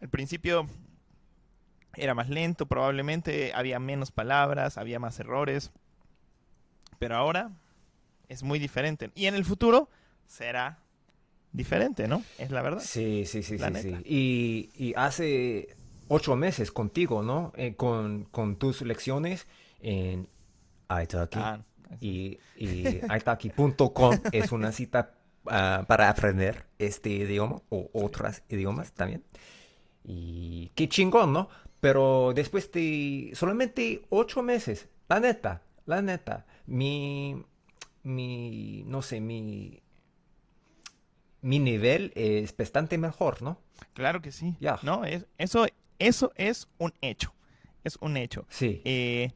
al 0.00 0.08
principio 0.08 0.66
era 1.96 2.14
más 2.14 2.28
lento, 2.28 2.66
probablemente 2.66 3.52
había 3.54 3.78
menos 3.78 4.10
palabras, 4.10 4.78
había 4.78 4.98
más 4.98 5.20
errores, 5.20 5.70
pero 6.98 7.16
ahora 7.16 7.50
es 8.28 8.42
muy 8.42 8.58
diferente. 8.58 9.10
Y 9.14 9.26
en 9.26 9.34
el 9.34 9.44
futuro 9.44 9.88
será 10.26 10.78
diferente, 11.52 12.08
¿no? 12.08 12.22
Es 12.38 12.50
la 12.50 12.62
verdad. 12.62 12.82
Sí, 12.84 13.24
sí, 13.26 13.42
sí, 13.42 13.58
La 13.58 13.72
sí, 13.72 13.82
sí. 13.82 14.02
Y, 14.04 14.70
y 14.74 14.94
hace 14.96 15.76
ocho 16.08 16.36
meses 16.36 16.72
contigo, 16.72 17.22
¿no? 17.22 17.52
Eh, 17.56 17.74
con, 17.76 18.24
con 18.24 18.56
tus 18.56 18.82
lecciones 18.82 19.46
en 19.80 20.28
Italki. 20.90 21.38
Ah, 21.38 21.60
Y, 22.00 22.38
y 22.56 23.00
italki.com 23.04 24.20
es 24.32 24.52
una 24.52 24.72
cita 24.72 25.14
ah, 25.46 25.84
para 25.86 26.08
aprender 26.08 26.66
este 26.78 27.10
idioma 27.10 27.62
o 27.68 27.90
otros 27.92 28.42
idiomas 28.48 28.92
también. 28.92 29.22
Y 30.04 30.70
qué 30.74 30.88
chingón, 30.88 31.32
¿no? 31.32 31.48
Pero 31.80 32.32
después 32.34 32.70
de 32.72 33.30
solamente 33.34 34.06
ocho 34.10 34.42
meses, 34.42 34.88
la 35.08 35.20
neta, 35.20 35.62
la 35.86 36.02
neta, 36.02 36.46
mi, 36.66 37.44
mi, 38.04 38.84
no 38.86 39.02
sé, 39.02 39.20
mi, 39.20 39.82
mi 41.42 41.58
nivel 41.58 42.12
es 42.14 42.56
bastante 42.56 42.98
mejor, 42.98 43.42
¿no? 43.42 43.60
claro 43.92 44.22
que 44.22 44.32
sí. 44.32 44.56
Ya. 44.60 44.78
No, 44.82 45.04
es, 45.04 45.26
eso, 45.38 45.66
eso 45.98 46.32
es 46.36 46.68
un 46.78 46.92
hecho. 47.00 47.34
Es 47.82 47.96
un 48.00 48.16
hecho. 48.16 48.46
Sí. 48.48 48.80
Eh, 48.84 49.32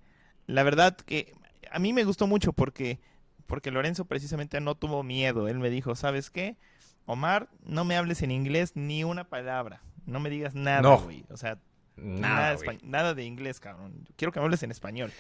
la 0.47 0.63
verdad 0.63 0.97
que 0.97 1.35
a 1.71 1.79
mí 1.79 1.93
me 1.93 2.05
gustó 2.05 2.27
mucho 2.27 2.53
porque, 2.53 2.99
porque 3.47 3.71
Lorenzo 3.71 4.07
precisamente 4.07 4.61
no 4.61 4.75
tuvo 4.75 5.03
miedo. 5.03 5.49
Él 5.49 5.59
me 5.59 5.69
dijo, 5.71 5.95
¿sabes 5.95 6.31
qué? 6.31 6.57
Omar, 7.05 7.49
no 7.65 7.85
me 7.85 7.97
hables 7.97 8.23
en 8.23 8.31
inglés 8.31 8.73
ni 8.75 9.05
una 9.05 9.25
palabra. 9.29 9.83
No 10.07 10.19
me 10.21 10.31
digas 10.31 10.55
nada, 10.55 10.81
No. 10.83 11.01
güey. 11.01 11.25
O 11.31 11.37
sea, 11.37 11.59
Nada, 11.97 12.55
nada, 12.55 12.79
nada 12.85 13.15
de 13.15 13.25
inglés, 13.25 13.59
cabrón. 13.61 14.07
Quiero 14.17 14.31
que 14.33 14.39
me 14.39 14.45
hables 14.45 14.63
en 14.63 14.71
español. 14.71 15.13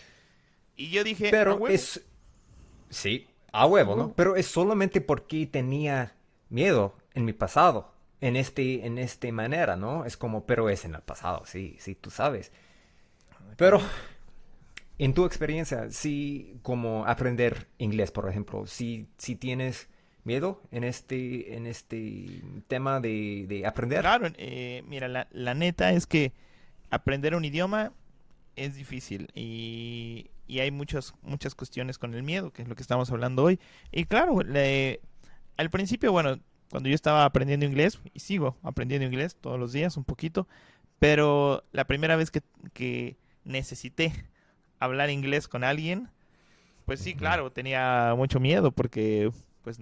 Y 0.76 0.90
yo 0.90 1.02
dije, 1.02 1.26
"A 1.28 1.30
Pero 1.32 1.56
huevo". 1.56 1.68
es... 1.74 2.06
Sí, 2.88 3.26
a 3.52 3.66
huevo, 3.66 3.96
¿no? 3.96 4.12
Pero 4.14 4.36
es 4.36 4.46
solamente 4.46 5.00
porque 5.00 5.46
tenía 5.46 6.14
miedo 6.48 6.96
en 7.14 7.24
mi 7.24 7.32
pasado, 7.32 7.92
en 8.20 8.36
este, 8.36 8.86
en 8.86 8.98
este 8.98 9.32
manera, 9.32 9.76
¿no? 9.76 10.04
Es 10.04 10.16
como, 10.16 10.46
pero 10.46 10.68
es 10.68 10.84
en 10.84 10.94
el 10.94 11.02
pasado, 11.02 11.44
sí, 11.46 11.76
sí, 11.78 11.94
tú 11.94 12.10
sabes. 12.10 12.52
Pero, 13.56 13.80
en 14.98 15.14
tu 15.14 15.24
experiencia, 15.24 15.90
sí, 15.90 16.58
como 16.62 17.06
aprender 17.06 17.68
inglés, 17.78 18.10
por 18.10 18.28
ejemplo, 18.28 18.66
si, 18.66 19.08
si 19.16 19.36
tienes 19.36 19.88
miedo 20.24 20.62
en 20.70 20.84
este, 20.84 21.56
en 21.56 21.66
este 21.66 22.42
tema 22.66 23.00
de, 23.00 23.46
de 23.48 23.66
aprender. 23.66 24.00
Claro, 24.00 24.28
eh, 24.36 24.82
mira, 24.86 25.08
la, 25.08 25.26
la 25.30 25.54
neta 25.54 25.92
es 25.92 26.06
que 26.06 26.32
aprender 26.90 27.34
un 27.34 27.44
idioma 27.44 27.92
es 28.56 28.74
difícil 28.74 29.30
y, 29.34 30.30
y 30.48 30.60
hay 30.60 30.70
muchas, 30.72 31.14
muchas 31.22 31.54
cuestiones 31.54 31.98
con 31.98 32.14
el 32.14 32.22
miedo, 32.24 32.50
que 32.52 32.62
es 32.62 32.68
lo 32.68 32.74
que 32.74 32.82
estamos 32.82 33.10
hablando 33.12 33.44
hoy. 33.44 33.60
Y 33.92 34.04
claro, 34.06 34.40
le- 34.42 35.00
al 35.56 35.70
principio, 35.70 36.10
bueno, 36.10 36.38
cuando 36.70 36.88
yo 36.88 36.94
estaba 36.94 37.24
aprendiendo 37.24 37.64
inglés, 37.66 38.00
y 38.14 38.20
sigo 38.20 38.56
aprendiendo 38.62 39.06
inglés 39.06 39.36
todos 39.40 39.58
los 39.60 39.72
días 39.72 39.96
un 39.96 40.04
poquito, 40.04 40.48
pero 40.98 41.62
la 41.72 41.86
primera 41.86 42.16
vez 42.16 42.30
que, 42.30 42.42
que 42.72 43.16
necesité 43.44 44.12
hablar 44.80 45.10
inglés 45.10 45.46
con 45.48 45.62
alguien, 45.64 46.08
pues 46.86 47.00
sí, 47.00 47.14
claro, 47.14 47.52
tenía 47.52 48.14
mucho 48.16 48.40
miedo 48.40 48.72
porque 48.72 49.30
pues 49.62 49.78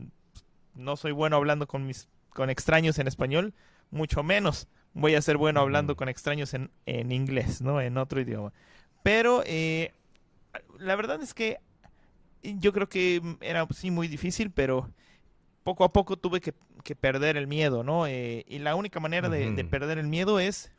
no 0.74 0.96
soy 0.96 1.12
bueno 1.12 1.36
hablando 1.36 1.66
con 1.66 1.86
mis 1.86 2.08
con 2.30 2.50
extraños 2.50 2.98
en 2.98 3.06
español, 3.06 3.54
mucho 3.90 4.22
menos 4.22 4.68
voy 4.92 5.14
a 5.14 5.22
ser 5.22 5.36
bueno 5.36 5.60
hablando 5.60 5.96
con 5.96 6.08
extraños 6.08 6.52
en, 6.54 6.70
en 6.84 7.12
inglés, 7.12 7.60
¿no? 7.62 7.80
En 7.80 7.96
otro 7.96 8.20
idioma. 8.20 8.52
Pero 9.02 9.42
eh, 9.46 9.92
la 10.78 10.96
verdad 10.96 11.22
es 11.22 11.34
que 11.34 11.58
yo 12.42 12.72
creo 12.72 12.88
que 12.88 13.20
era 13.40 13.66
sí 13.74 13.90
muy 13.90 14.08
difícil, 14.08 14.50
pero 14.50 14.90
poco 15.64 15.84
a 15.84 15.92
poco 15.92 16.16
tuve 16.16 16.40
que, 16.40 16.54
que 16.84 16.94
perder 16.94 17.36
el 17.36 17.46
miedo, 17.46 17.82
¿no? 17.82 18.06
Eh, 18.06 18.44
y 18.48 18.58
la 18.60 18.74
única 18.76 19.00
manera 19.00 19.28
de, 19.28 19.64
perder 19.64 19.98
el 19.98 20.06
miedo 20.06 20.38
es 20.38 20.70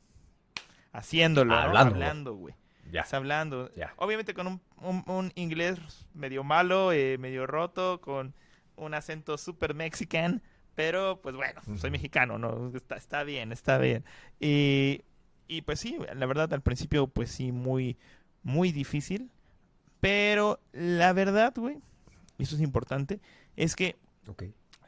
haciéndolo, 0.93 1.51
¿no? 1.51 1.57
Hablándolo. 1.60 1.96
Hablando, 1.98 2.34
güey. 2.36 2.55
Ya. 2.91 3.01
Es 3.01 3.13
hablando. 3.13 3.69
Ya. 3.75 3.93
Obviamente 3.98 4.34
con 4.34 4.48
un, 4.48 4.62
un- 4.81 5.03
un 5.07 5.31
inglés 5.36 5.77
medio 6.13 6.43
malo, 6.43 6.91
eh, 6.93 7.17
medio 7.17 7.46
roto, 7.46 8.00
con 8.00 8.34
un 8.77 8.93
acento 8.93 9.38
súper 9.38 9.74
mexican, 9.74 10.41
pero 10.75 11.19
pues 11.22 11.36
bueno, 11.36 11.62
soy 11.77 11.91
mexicano, 11.91 12.38
¿no? 12.38 12.72
Está, 12.75 12.96
está 12.96 13.24
bien, 13.24 13.51
está 13.51 13.77
bien. 13.77 14.05
Y, 14.39 15.01
y 15.50 15.63
pues 15.63 15.79
sí, 15.79 15.98
la 16.15 16.25
verdad 16.27 16.53
al 16.53 16.62
principio 16.62 17.07
pues 17.07 17.29
sí, 17.31 17.51
muy, 17.51 17.98
muy 18.43 18.72
difícil, 18.72 19.31
pero 20.00 20.60
la 20.74 21.13
verdad, 21.13 21.54
güey, 21.56 21.80
y 22.38 22.44
eso 22.44 22.56
es 22.56 22.62
importante, 22.62 23.20
es 23.56 23.75
que 23.75 23.96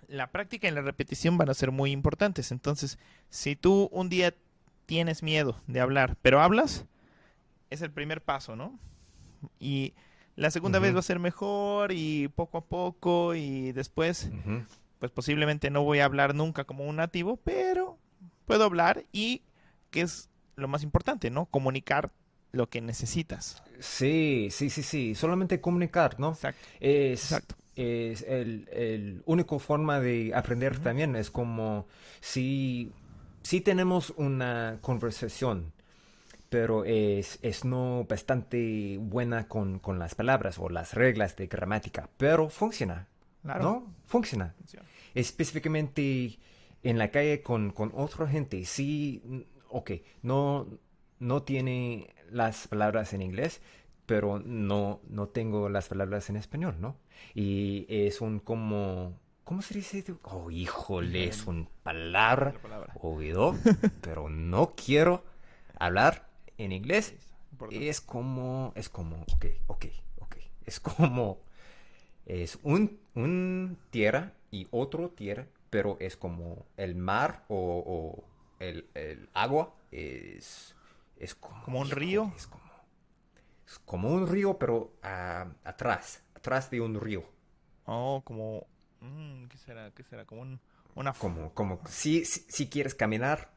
la 0.08 0.32
práctica 0.32 0.68
y 0.68 0.72
la 0.72 0.82
repetición 0.82 1.38
van 1.38 1.50
a 1.50 1.54
ser 1.54 1.72
muy 1.72 1.92
importantes. 1.92 2.52
Entonces, 2.52 2.98
si 3.30 3.56
tú 3.56 3.90
un 3.92 4.10
día 4.10 4.34
tienes 4.86 5.22
miedo 5.22 5.62
de 5.68 5.80
hablar, 5.80 6.18
pero 6.22 6.42
hablas, 6.42 6.86
es 7.70 7.82
el 7.82 7.92
primer 7.92 8.22
paso, 8.22 8.56
¿no? 8.56 8.80
Y 9.60 9.94
la 10.36 10.52
segunda 10.52 10.80
vez 10.80 10.96
va 10.96 11.00
a 11.00 11.04
ser 11.04 11.20
mejor 11.20 11.92
y 11.92 12.28
poco 12.30 12.58
a 12.58 12.66
poco 12.66 13.36
y 13.36 13.72
después, 13.72 14.32
pues 14.98 15.12
posiblemente 15.12 15.70
no 15.70 15.84
voy 15.84 16.00
a 16.00 16.06
hablar 16.06 16.34
nunca 16.34 16.64
como 16.64 16.86
un 16.86 16.96
nativo, 16.96 17.38
pero 17.38 17.98
puedo 18.46 18.64
hablar 18.64 19.06
y 19.12 19.44
que 19.92 20.02
es 20.02 20.30
lo 20.56 20.68
más 20.68 20.82
importante, 20.84 21.30
¿no? 21.30 21.46
Comunicar 21.46 22.12
lo 22.52 22.70
que 22.70 22.82
necesitas. 22.82 23.62
Sí, 23.80 24.50
sí, 24.52 24.70
sí, 24.70 24.84
sí. 24.84 25.16
Solamente 25.16 25.62
comunicar, 25.62 26.20
¿no? 26.20 26.32
Exacto. 26.32 26.68
Es, 26.80 27.24
Exacto. 27.24 27.56
es 27.76 28.24
el, 28.24 28.68
el 28.72 29.24
único 29.26 29.60
forma 29.60 30.00
de 30.00 30.34
aprender 30.36 30.80
también. 30.80 31.16
Es 31.16 31.32
como 31.32 31.88
si, 32.20 32.92
si 33.44 33.62
tenemos 33.62 34.14
una 34.18 34.80
conversación, 34.82 35.72
pero 36.50 36.84
es, 36.84 37.40
es 37.42 37.64
no 37.64 38.06
bastante 38.10 38.98
buena 39.00 39.48
con, 39.48 39.80
con 39.80 40.00
las 40.00 40.16
palabras 40.16 40.58
o 40.60 40.70
las 40.70 40.94
reglas 40.94 41.36
de 41.36 41.48
gramática, 41.48 42.10
pero 42.18 42.50
funciona. 42.50 43.08
Claro. 43.44 43.64
¿No? 43.64 43.96
Funciona. 44.06 44.54
Funciona. 44.58 44.86
Específicamente 45.16 46.38
en 46.84 46.98
la 46.98 47.12
calle 47.12 47.42
con, 47.42 47.72
con 47.72 47.92
otra 47.96 48.28
gente, 48.28 48.66
sí, 48.66 49.46
ok, 49.70 49.92
no, 50.24 50.68
no 51.20 51.44
tiene 51.44 52.14
las 52.30 52.68
palabras 52.68 53.14
en 53.14 53.22
inglés, 53.22 53.62
pero 54.06 54.40
no, 54.40 55.02
no 55.08 55.28
tengo 55.28 55.70
las 55.70 55.88
palabras 55.90 56.30
en 56.30 56.36
español, 56.36 56.76
¿no? 56.80 56.98
Y 57.36 57.86
es 57.90 58.22
un 58.22 58.40
como, 58.40 59.20
¿cómo 59.44 59.62
se 59.62 59.76
dice? 59.76 60.04
Oh, 60.24 60.50
híjole, 60.50 61.28
es 61.28 61.46
un 61.48 61.70
palabra, 61.84 62.54
La 62.54 62.62
palabra. 62.62 62.94
oído, 62.96 63.56
pero 64.02 64.30
no 64.30 64.74
quiero 64.76 65.24
hablar 65.78 66.28
en 66.58 66.72
inglés. 66.72 67.16
Es 67.70 68.02
como, 68.02 68.72
es 68.76 68.90
como, 68.90 69.22
ok, 69.24 69.46
ok, 69.68 69.86
ok. 70.20 70.36
Es 70.66 70.80
como, 70.80 71.40
es 72.26 72.60
un, 72.64 73.00
un 73.16 73.78
tierra 73.90 74.34
y 74.52 74.68
otro 74.72 75.10
tierra, 75.10 75.48
pero 75.70 75.98
es 76.00 76.16
como 76.18 76.66
el 76.78 76.96
mar 76.96 77.44
o, 77.50 77.84
o 77.86 78.24
el, 78.60 78.88
el 78.94 79.30
agua 79.34 79.74
es, 79.92 80.76
es 81.20 81.36
como, 81.36 81.64
¿Como 81.64 81.80
un 81.80 81.90
río? 81.92 82.34
Es 82.36 82.48
como, 82.48 82.64
es 83.68 83.80
como 83.80 84.10
un 84.10 84.28
río, 84.28 84.58
pero 84.58 84.94
ah, 85.04 85.48
atrás, 85.64 86.24
atrás 86.36 86.70
de 86.72 86.82
un 86.82 87.00
río. 87.00 87.24
Oh, 87.86 88.22
como... 88.26 88.68
mm, 89.02 89.46
¿Qué 89.48 89.58
será? 89.58 89.92
¿Qué 89.92 90.04
será? 90.04 90.26
Como 90.26 90.42
un, 90.42 90.60
una... 90.96 91.14
Como, 91.18 91.54
como, 91.54 91.82
si, 91.88 92.26
si, 92.26 92.46
si 92.50 92.68
quieres 92.70 92.96
caminar, 92.96 93.52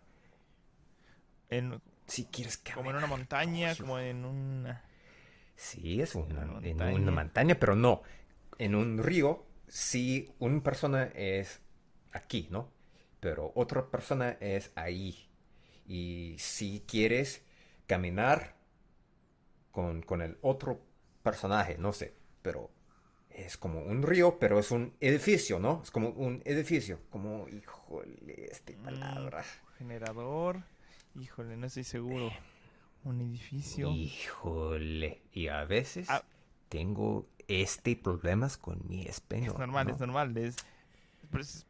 en- 1.50 1.80
si 2.06 2.24
quieres 2.26 2.56
caminar. 2.58 2.74
como 2.74 2.90
en 2.90 2.96
una 2.96 3.06
montaña, 3.06 3.70
Ay, 3.70 3.76
como 3.76 3.98
en 3.98 4.24
una... 4.24 4.82
Sí, 5.56 6.00
es 6.00 6.14
una, 6.14 6.42
Una 6.42 6.52
en 6.62 6.82
montaña. 6.82 6.92
una 6.94 7.12
montaña, 7.12 7.56
pero 7.58 7.76
no. 7.76 8.02
En 8.58 8.74
un 8.74 8.98
río, 8.98 9.44
sí, 9.68 10.32
una 10.38 10.62
persona 10.62 11.04
es 11.14 11.60
aquí, 12.12 12.48
¿no? 12.50 12.70
Pero 13.20 13.52
otra 13.54 13.90
persona 13.90 14.30
es 14.40 14.72
ahí. 14.74 15.28
Y 15.86 16.36
si 16.38 16.84
quieres 16.86 17.44
caminar 17.86 18.54
con, 19.70 20.02
con 20.02 20.22
el 20.22 20.38
otro 20.42 20.80
personaje, 21.22 21.76
no 21.78 21.92
sé, 21.92 22.14
pero 22.42 22.70
es 23.30 23.56
como 23.56 23.80
un 23.82 24.02
río, 24.02 24.38
pero 24.38 24.58
es 24.58 24.70
un 24.70 24.94
edificio, 25.00 25.58
¿no? 25.58 25.80
Es 25.82 25.90
como 25.90 26.10
un 26.10 26.42
edificio, 26.44 27.00
como, 27.10 27.48
híjole, 27.48 28.48
esta 28.50 28.72
Mm. 28.72 28.82
palabra. 28.84 29.44
Generador. 29.78 30.62
Híjole, 31.18 31.56
no 31.56 31.66
estoy 31.66 31.84
seguro. 31.84 32.30
Un 33.04 33.20
edificio. 33.20 33.90
Híjole. 33.90 35.22
Y 35.32 35.48
a 35.48 35.64
veces 35.64 36.08
Ah. 36.10 36.22
tengo 36.68 37.26
este 37.48 37.96
problemas 37.96 38.56
con 38.58 38.80
mi 38.88 39.02
español. 39.06 39.52
Es 39.54 39.58
normal, 39.58 39.86
¿no? 39.88 39.94
es 39.94 40.00
normal. 40.00 40.36
Es, 40.36 40.56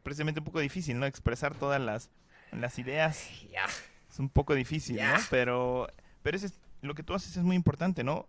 precisamente 0.03 0.39
un 0.41 0.45
poco 0.45 0.59
difícil, 0.59 0.99
¿no? 0.99 1.05
Expresar 1.05 1.55
todas 1.55 1.81
las, 1.81 2.09
las 2.51 2.77
ideas. 2.79 3.29
Ya. 3.49 3.65
Es 4.09 4.19
un 4.19 4.29
poco 4.29 4.53
difícil. 4.55 4.97
¿no? 4.97 5.13
Pero, 5.29 5.87
pero 6.23 6.37
ese 6.37 6.47
es- 6.47 6.59
lo 6.81 6.95
que 6.95 7.03
tú 7.03 7.13
haces 7.13 7.37
es 7.37 7.43
muy 7.43 7.55
importante, 7.55 8.03
¿no? 8.03 8.27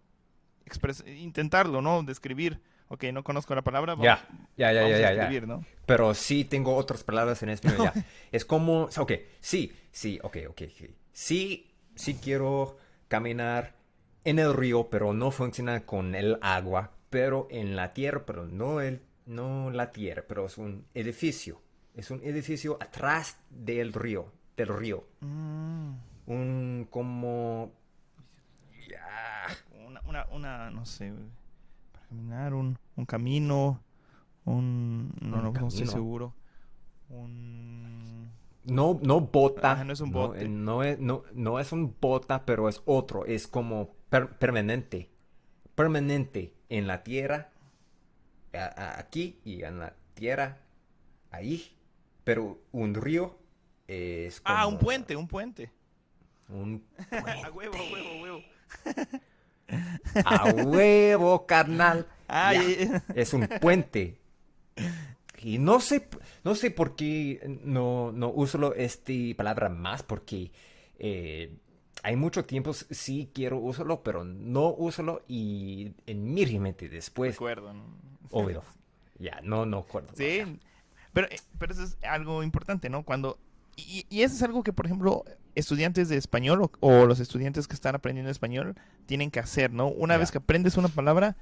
Expres- 0.67 1.05
intentarlo, 1.07 1.81
¿no? 1.83 2.03
Describir. 2.03 2.61
Ok, 2.89 3.05
no 3.13 3.25
conozco 3.25 3.55
la 3.55 3.63
palabra. 3.63 3.95
Vamos, 3.95 4.05
Ya, 4.05 4.29
ya, 4.57 4.73
ya, 4.73 4.83
vamos 4.83 4.99
ya, 4.99 5.07
a 5.07 5.11
ya, 5.11 5.15
ya. 5.17 5.23
escribir, 5.23 5.49
¿no? 5.49 5.65
Pero 5.87 6.13
sí 6.15 6.45
tengo 6.45 6.77
otras 6.77 7.03
palabras 7.03 7.43
en 7.43 7.49
español 7.49 7.79
ya. 7.85 7.95
Es 8.33 8.45
como, 8.45 8.89
ok, 8.97 9.13
sí, 9.41 9.73
sí, 9.91 10.19
ok, 10.23 10.37
ok, 10.51 10.63
ok. 10.67 10.91
Sí, 11.13 11.73
sí 11.95 12.15
quiero 12.15 12.77
caminar 13.09 13.75
en 14.25 14.39
el 14.39 14.55
río, 14.55 14.89
pero 14.91 15.13
no 15.13 15.31
funciona 15.31 15.85
con 15.87 16.15
el 16.15 16.39
agua, 16.43 16.93
pero 17.11 17.47
en 17.51 17.77
la 17.77 17.93
tierra, 17.95 18.25
pero 18.27 18.47
no 18.47 18.81
el, 18.81 19.01
no 19.27 19.71
la 19.71 19.91
tierra, 19.93 20.25
pero 20.29 20.47
es 20.47 20.59
un 20.59 20.85
edificio. 20.95 21.61
Es 21.95 22.11
un 22.11 22.21
edificio 22.25 22.77
atrás 22.81 23.39
del 23.51 23.93
río, 23.93 24.33
del 24.57 24.69
río. 24.69 25.05
Mm, 25.21 25.93
Un 26.27 26.87
como... 26.91 27.73
Una, 29.87 30.01
una, 30.07 30.27
una, 30.31 30.71
no 30.71 30.85
sé, 30.87 31.13
para 31.93 32.07
caminar, 32.09 32.55
un, 32.55 32.79
un 32.97 33.07
camino, 33.07 33.81
un... 34.45 35.13
No, 35.21 35.37
no, 35.43 35.53
no 35.53 35.69
estoy 35.69 35.87
seguro. 35.87 36.35
Un... 37.11 38.31
No, 38.65 38.99
no 39.03 39.21
bota. 39.21 39.85
No 39.85 39.93
es 39.93 40.01
un 40.01 40.11
bote. 40.11 40.45
eh, 40.45 40.49
No, 40.49 40.83
es, 40.83 40.99
no, 40.99 41.23
no 41.35 41.61
es 41.61 41.73
un 41.73 41.95
bota, 42.01 42.45
pero 42.47 42.69
es 42.69 42.83
otro. 42.87 43.27
Es 43.27 43.47
como 43.47 43.91
per- 44.09 44.39
permanente. 44.39 45.11
Permanente 45.75 46.55
en 46.69 46.87
la 46.87 47.03
tierra. 47.03 47.51
a- 48.55 48.65
a- 48.83 48.99
aquí 49.01 49.39
y 49.45 49.63
en 49.65 49.81
la 49.81 49.95
tierra. 50.15 50.59
Ahí. 51.31 51.77
Pero 52.25 52.59
un 52.73 52.95
río 52.95 53.39
es 53.87 54.41
como... 54.41 54.57
Ah, 54.59 54.67
un 54.67 54.79
puente, 54.79 55.15
un 55.17 55.29
puente. 55.29 55.71
Un 56.49 56.85
A 57.11 57.51
huevo, 57.51 57.75
a 57.77 57.81
huevo, 57.93 58.09
a 58.19 58.23
huevo. 58.23 58.41
A 60.25 60.53
huevo, 60.53 61.47
carnal. 61.47 62.07
Es 63.15 63.33
un 63.33 63.49
puente. 63.61 64.19
Y 65.43 65.59
no 65.59 65.81
sé, 65.81 66.09
no 66.43 66.55
sé 66.55 66.71
por 66.71 66.97
qué 66.97 67.59
no, 67.65 68.13
no 68.13 68.31
uso 68.31 68.75
esta 68.75 69.13
palabra 69.37 69.69
más, 69.69 70.03
porque 70.03 70.51
eh, 70.99 71.55
hay 72.03 72.17
mucho 72.17 72.45
tiempo 72.45 72.73
sí 72.73 73.31
quiero 73.35 73.59
usarlo, 73.59 74.03
pero 74.03 74.25
no 74.25 74.69
usarlo 74.71 75.23
y 75.29 75.93
en 76.07 76.33
mi 76.33 76.59
mente 76.59 76.89
después, 76.89 77.35
Recuerdo, 77.35 77.75
¿no? 77.75 77.85
obvio. 78.31 78.63
Ya, 79.19 79.41
no, 79.43 79.67
no 79.67 79.79
acuerdo. 79.79 80.13
Sí, 80.17 80.41
pero, 81.13 81.29
eh, 81.29 81.39
pero 81.59 81.73
eso 81.73 81.85
es 81.85 81.97
algo 82.03 82.43
importante, 82.43 82.89
¿no? 82.89 83.05
Cuando... 83.05 83.39
Y, 83.77 84.07
y 84.09 84.23
eso 84.23 84.35
es 84.35 84.43
algo 84.43 84.63
que, 84.63 84.73
por 84.73 84.87
ejemplo, 84.87 85.25
estudiantes 85.55 86.09
de 86.09 86.17
español 86.17 86.63
o, 86.63 86.71
o 86.81 87.07
los 87.07 87.21
estudiantes 87.21 87.67
que 87.69 87.75
están 87.75 87.95
aprendiendo 87.95 88.31
español 88.31 88.75
tienen 89.07 89.31
que 89.31 89.41
hacer, 89.41 89.73
¿no? 89.73 89.89
Una 89.89 90.17
vez 90.17 90.31
que 90.31 90.39
aprendes 90.39 90.77
una 90.77 90.89
palabra, 90.89 91.37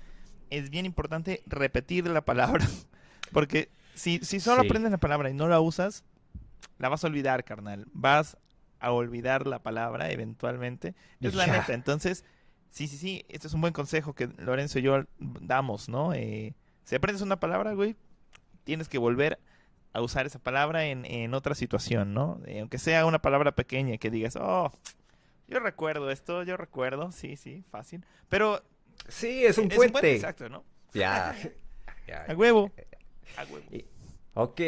es 0.51 0.71
bien 0.71 0.87
importante 0.87 1.43
repetir 1.47 2.07
la 2.09 2.23
palabra. 2.25 2.67
Porque 3.33 3.71
si, 3.95 4.19
si 4.23 4.41
solo 4.41 4.63
Sí. 4.63 4.69
aprendes 4.69 4.91
la 4.93 4.99
palabra 4.99 5.31
y 5.31 5.35
no 5.35 5.49
la 5.49 5.61
usas, 5.61 6.05
la 6.79 6.89
vas 6.89 7.05
a 7.05 7.07
olvidar, 7.07 7.45
carnal. 7.45 7.87
Vas 7.93 8.37
a 8.81 8.91
olvidar 8.93 9.47
la 9.47 9.63
palabra 9.63 10.11
eventualmente. 10.11 10.95
Es 11.21 11.35
la 11.35 11.47
neta. 11.47 11.73
Entonces, 11.73 12.25
sí, 12.71 12.89
sí, 12.89 12.97
sí. 12.97 13.25
Este 13.29 13.47
es 13.47 13.55
un 13.55 13.61
buen 13.61 13.73
consejo 13.73 14.15
que 14.15 14.27
Lorenzo 14.39 14.79
y 14.79 14.83
yo 14.83 15.05
damos, 15.19 15.89
¿no? 15.89 16.13
Eh, 16.15 16.55
si 16.85 16.95
aprendes 16.97 17.23
una 17.23 17.39
palabra, 17.39 17.73
güey, 17.75 17.97
tienes 18.65 18.89
que 18.89 18.99
volver 18.99 19.35
a 19.35 19.52
usar 20.01 20.25
esa 20.27 20.39
palabra 20.39 20.87
en, 20.87 21.05
en 21.05 21.35
otra 21.35 21.55
situación, 21.55 22.15
¿no? 22.15 22.41
Eh, 22.47 22.61
aunque 22.61 22.79
sea 22.79 23.05
una 23.05 23.21
palabra 23.21 23.53
pequeña 23.53 23.99
que 23.99 24.11
digas, 24.11 24.37
oh, 24.41 24.73
yo 25.49 25.61
recuerdo 25.61 26.11
esto, 26.11 26.43
yo 26.45 26.57
recuerdo, 26.57 27.13
sí, 27.13 27.37
sí, 27.37 27.63
fácil. 27.71 28.05
Pero 28.29 28.63
Sí, 29.09 29.45
es 29.45 29.59
un 29.59 29.71
es 29.71 29.77
puente. 29.77 30.15
exacto, 30.15 30.49
¿no? 30.49 30.65
Ya. 30.95 31.37
Ya. 32.09 32.25
A 32.29 32.35
huevo. 32.35 32.71
A 33.37 33.45
huevo. 33.45 33.65
Ok, 34.35 34.61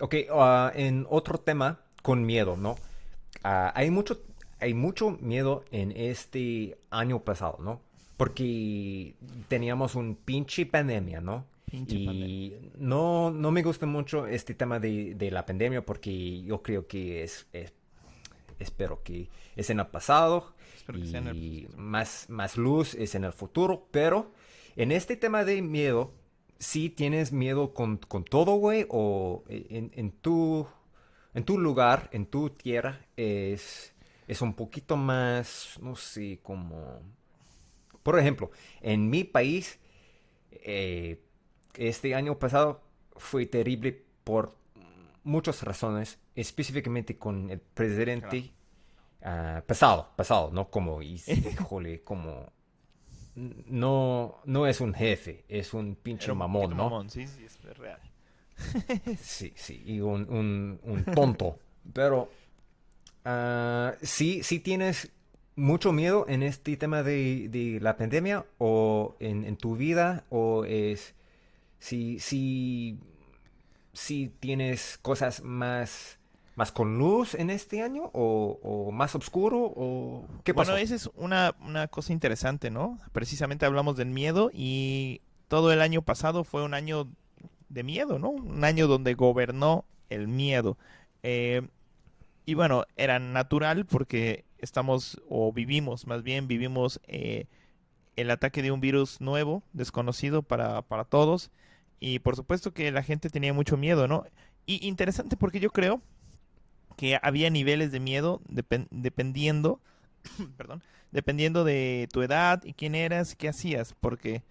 ok, 0.00 0.14
ah, 0.32 0.72
en 0.74 1.06
otro 1.08 1.38
tema, 1.38 1.80
con 2.02 2.24
miedo, 2.26 2.56
¿no? 2.56 2.74
Ah, 3.44 3.72
hay 3.76 3.90
mucho, 3.90 4.20
hay 4.58 4.74
mucho 4.74 5.10
miedo 5.10 5.64
en 5.70 5.92
este 5.92 6.76
año 6.90 7.20
pasado, 7.20 7.58
¿no? 7.60 7.80
Porque 8.16 9.14
teníamos 9.46 9.94
un 9.94 10.16
pinche 10.16 10.66
pandemia, 10.66 11.20
¿no? 11.20 11.46
Pinche 11.66 11.96
y 11.98 12.70
no, 12.78 13.30
no 13.30 13.50
me 13.50 13.62
gusta 13.62 13.86
mucho 13.86 14.26
este 14.26 14.54
tema 14.54 14.78
de, 14.78 15.14
de 15.14 15.30
la 15.32 15.44
pandemia 15.46 15.84
porque 15.84 16.42
yo 16.42 16.62
creo 16.62 16.86
que 16.86 17.24
es, 17.24 17.46
es- 17.52 17.72
espero 18.58 19.02
que 19.02 19.28
es 19.56 19.70
en 19.70 19.80
el 19.80 19.86
pasado 19.88 20.54
Espero 20.74 20.98
el 20.98 21.36
y 21.36 21.68
más, 21.76 22.26
más 22.28 22.56
luz 22.56 22.94
es 22.94 23.14
en 23.14 23.24
el 23.24 23.32
futuro, 23.32 23.88
pero 23.90 24.32
en 24.76 24.92
este 24.92 25.16
tema 25.16 25.44
de 25.44 25.62
miedo 25.62 26.12
¿sí 26.58 26.90
tienes 26.90 27.32
miedo 27.32 27.74
con, 27.74 27.98
con 27.98 28.24
todo, 28.24 28.54
güey? 28.56 28.86
¿O 28.90 29.44
en, 29.48 29.90
en, 29.94 30.10
tu, 30.12 30.66
en 31.34 31.44
tu 31.44 31.58
lugar, 31.58 32.08
en 32.12 32.26
tu 32.26 32.50
tierra, 32.50 33.06
es, 33.16 33.94
es 34.28 34.40
un 34.42 34.54
poquito 34.54 34.96
más, 34.96 35.78
no 35.82 35.96
sé, 35.96 36.40
como... 36.42 37.00
Por 38.02 38.18
ejemplo, 38.18 38.50
en 38.82 39.10
mi 39.10 39.24
país, 39.24 39.78
eh, 40.52 41.20
este 41.78 42.14
año 42.14 42.38
pasado 42.38 42.82
fue 43.16 43.46
terrible 43.46 44.04
por 44.24 44.54
muchas 45.24 45.62
razones, 45.62 46.18
específicamente 46.34 47.16
con 47.16 47.50
el 47.50 47.60
presidente 47.60 48.52
ah, 49.22 49.62
pasado, 49.66 50.10
pasado, 50.16 50.50
¿no? 50.52 50.70
Como, 50.70 51.02
híjole, 51.02 52.02
como 52.02 52.52
no, 53.34 54.40
no 54.44 54.66
es 54.66 54.80
un 54.80 54.94
jefe, 54.94 55.44
es 55.48 55.74
un 55.74 55.96
pinche 55.96 56.32
mamón, 56.32 56.70
¿no? 56.70 56.84
Mamón, 56.84 57.10
sí, 57.10 57.26
sí, 57.26 57.44
es 57.44 57.58
real. 57.76 58.00
sí, 59.20 59.52
sí, 59.54 59.82
y 59.84 60.00
un, 60.00 60.80
un, 60.82 61.04
tonto. 61.14 61.58
Pero 61.92 62.30
uh, 63.26 63.96
sí, 64.02 64.42
sí 64.42 64.60
tienes 64.60 65.10
mucho 65.54 65.92
miedo 65.92 66.26
en 66.28 66.42
este 66.42 66.76
tema 66.76 67.02
de, 67.02 67.48
de 67.48 67.78
la 67.80 67.96
pandemia 67.96 68.46
o 68.58 69.16
en, 69.20 69.44
en, 69.44 69.56
tu 69.56 69.76
vida 69.76 70.24
o 70.30 70.64
es 70.64 71.14
si, 71.78 72.18
si, 72.18 72.98
si 73.92 74.28
tienes 74.40 74.98
cosas 75.02 75.42
más 75.42 76.18
más 76.56 76.72
con 76.72 76.96
luz 76.96 77.34
en 77.34 77.50
este 77.50 77.82
año 77.82 78.10
o, 78.14 78.90
más 78.90 79.14
oscuro 79.14 79.72
o 79.76 80.26
qué 80.42 80.54
pasó? 80.54 80.72
Bueno, 80.72 80.82
esa 80.82 80.94
es 80.94 81.10
una, 81.14 81.54
cosa 81.90 82.12
interesante, 82.12 82.70
¿no? 82.70 82.98
Precisamente 83.12 83.66
hablamos 83.66 83.96
del 83.96 84.08
miedo 84.08 84.50
y 84.52 85.20
todo 85.48 85.70
el 85.70 85.82
año 85.82 86.02
pasado 86.02 86.44
fue 86.44 86.64
un 86.64 86.72
año 86.72 87.08
de 87.68 87.84
miedo, 87.84 88.18
¿no? 88.18 88.30
Un 88.30 88.64
año 88.64 88.88
donde 88.88 89.14
gobernó 89.14 89.84
el 90.08 90.28
miedo. 90.28 90.78
Eh, 91.22 91.68
y 92.46 92.54
bueno, 92.54 92.84
era 92.96 93.18
natural 93.18 93.84
porque 93.84 94.46
estamos, 94.56 95.20
o 95.28 95.52
vivimos, 95.52 96.06
más 96.06 96.22
bien 96.22 96.48
vivimos 96.48 97.00
eh, 97.06 97.46
el 98.16 98.30
ataque 98.30 98.62
de 98.62 98.70
un 98.70 98.80
virus 98.80 99.20
nuevo, 99.20 99.62
desconocido 99.74 100.42
para, 100.42 100.80
para 100.80 101.04
todos. 101.04 101.50
Y 102.00 102.18
por 102.18 102.36
supuesto 102.36 102.72
que 102.72 102.90
la 102.90 103.02
gente 103.02 103.30
tenía 103.30 103.52
mucho 103.52 103.76
miedo, 103.76 104.06
¿no? 104.08 104.24
Y 104.66 104.86
interesante 104.86 105.36
porque 105.36 105.60
yo 105.60 105.70
creo 105.70 106.02
que 106.96 107.18
había 107.22 107.50
niveles 107.50 107.92
de 107.92 108.00
miedo 108.00 108.40
dependiendo, 108.48 109.80
perdón, 110.56 110.82
dependiendo 111.10 111.64
de 111.64 112.08
tu 112.12 112.22
edad 112.22 112.62
y 112.64 112.72
quién 112.72 112.94
eras, 112.94 113.36
qué 113.36 113.48
hacías, 113.48 113.94
porque, 114.00 114.42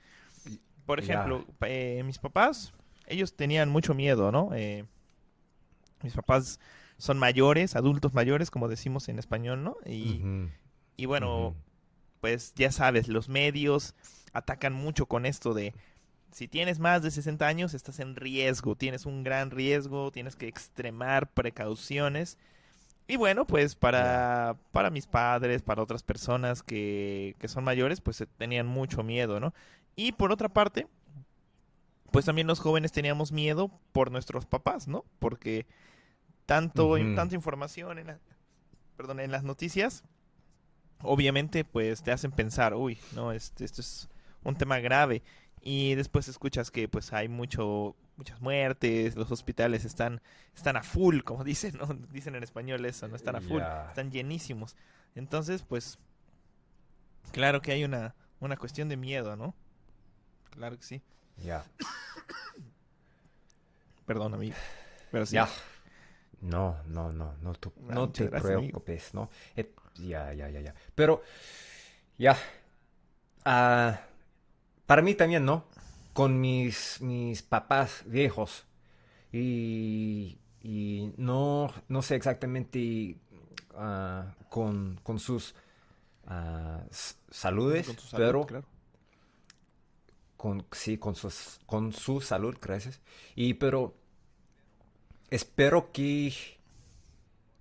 por 0.86 1.00
ejemplo, 1.00 1.46
eh, 1.62 2.02
mis 2.06 2.20
papás, 2.20 2.74
ellos 3.08 3.36
tenían 3.36 3.70
mucho 3.70 3.94
miedo, 3.94 4.32
¿no? 4.32 4.50
Eh, 4.54 4.86
mis 6.02 6.14
papás 6.14 6.60
son 6.98 7.20
mayores, 7.20 7.76
adultos 7.76 8.14
mayores, 8.14 8.52
como 8.52 8.68
decimos 8.68 9.10
en 9.10 9.20
español, 9.20 9.64
¿no? 9.64 9.78
Y, 9.86 10.22
y 10.98 11.06
bueno, 11.06 11.56
pues 12.22 12.54
ya 12.56 12.72
sabes, 12.72 13.08
los 13.08 13.28
medios 13.28 13.96
atacan 14.34 14.74
mucho 14.74 15.08
con 15.08 15.26
esto 15.26 15.54
de 15.54 15.74
si 16.36 16.50
tienes 16.50 16.80
más 16.80 17.02
de 17.02 17.12
60 17.12 17.48
años, 17.48 17.74
estás 17.74 18.02
en 18.02 18.18
riesgo, 18.18 18.76
tienes 18.76 19.06
un 19.06 19.24
gran 19.24 19.52
riesgo, 19.52 20.12
tienes 20.12 20.36
que 20.36 20.50
extremar 20.50 21.32
precauciones. 21.32 22.38
Y 23.08 23.16
bueno, 23.16 23.48
pues 23.48 23.76
para, 23.76 24.58
para 24.74 24.90
mis 24.90 25.08
padres, 25.08 25.62
para 25.62 25.82
otras 25.82 26.04
personas 26.04 26.62
que, 26.62 27.38
que 27.40 27.48
son 27.48 27.64
mayores, 27.64 28.02
pues 28.02 28.20
eh, 28.20 28.28
tenían 28.38 28.68
mucho 28.68 29.02
miedo, 29.02 29.40
¿no? 29.40 29.54
Y 29.96 30.12
por 30.12 30.34
otra 30.34 30.50
parte, 30.50 30.88
pues 32.12 32.26
también 32.26 32.48
los 32.48 32.60
jóvenes 32.60 32.92
teníamos 32.92 33.32
miedo 33.32 33.72
por 33.94 34.12
nuestros 34.12 34.46
papás, 34.46 34.90
¿no? 34.90 35.06
Porque 35.20 35.66
tanto, 36.46 36.98
tanta 37.16 37.34
información 37.34 37.98
en, 37.98 38.20
perdón, 38.98 39.22
en 39.22 39.32
las 39.32 39.44
noticias, 39.44 40.04
obviamente 41.02 41.64
pues 41.64 42.04
te 42.04 42.12
hacen 42.12 42.34
pensar, 42.34 42.74
uy, 42.74 43.00
no, 43.14 43.32
este, 43.32 43.64
esto 43.64 43.80
es 43.80 44.10
un 44.44 44.58
tema 44.58 44.80
grave 44.80 45.24
y 45.68 45.96
después 45.96 46.28
escuchas 46.28 46.70
que 46.70 46.88
pues 46.88 47.12
hay 47.12 47.28
mucho 47.28 47.96
muchas 48.18 48.40
muertes, 48.40 49.16
los 49.16 49.32
hospitales 49.32 49.84
están 49.84 50.22
están 50.56 50.78
a 50.78 50.84
full, 50.84 51.22
como 51.22 51.44
dicen, 51.44 51.76
¿no? 51.78 51.88
Dicen 52.12 52.36
en 52.36 52.44
español 52.44 52.86
eso, 52.86 53.08
no 53.08 53.16
están 53.16 53.36
a 53.36 53.42
full, 53.42 53.64
están 53.90 54.12
llenísimos. 54.12 54.78
Entonces, 55.16 55.64
pues 55.64 55.98
claro 57.32 57.64
que 57.64 57.72
hay 57.72 57.84
una 57.84 58.14
una 58.40 58.58
cuestión 58.58 58.90
de 58.90 58.96
miedo, 58.96 59.36
¿no? 59.36 59.56
Claro 60.52 60.78
que 60.78 60.84
sí. 60.84 61.02
Ya. 61.44 61.66
Perdón, 64.06 64.36
amigo. 64.36 64.56
Pero 65.12 65.26
sí. 65.26 65.34
Ya. 65.34 65.50
No, 66.42 66.78
no, 66.86 67.12
no, 67.12 67.34
no, 67.42 67.54
no 67.80 68.10
te 68.12 68.28
preocupes, 68.28 69.16
¿no? 69.16 69.32
Eh, 69.56 69.74
ya, 69.96 70.32
ya, 70.32 70.48
ya, 70.48 70.62
ya. 70.62 70.76
Pero, 70.94 71.24
ya. 72.20 72.38
Ah 73.44 74.00
para 74.86 75.02
mí 75.02 75.16
también, 75.16 75.46
¿no? 75.46 75.66
Con 76.14 76.40
mis, 76.40 77.02
mis 77.02 77.42
papás 77.42 78.04
viejos. 78.06 78.66
Y, 79.32 80.38
y 80.62 81.14
no, 81.18 81.74
no 81.88 82.02
sé 82.02 82.16
exactamente 82.16 83.18
ah, 83.76 84.34
con, 84.50 85.00
con, 85.04 85.20
sus 85.20 85.56
uh, 86.28 86.86
saludes, 87.30 87.96
pero... 88.16 88.46
Con, 90.38 90.66
sí, 90.74 90.98
con, 90.98 91.16
sus, 91.16 91.60
con 91.66 91.92
su 91.92 92.22
salud, 92.22 92.56
gracias. 92.62 93.02
Y 93.36 93.56
pero 93.56 93.96
espero 95.32 95.92
que 95.92 96.34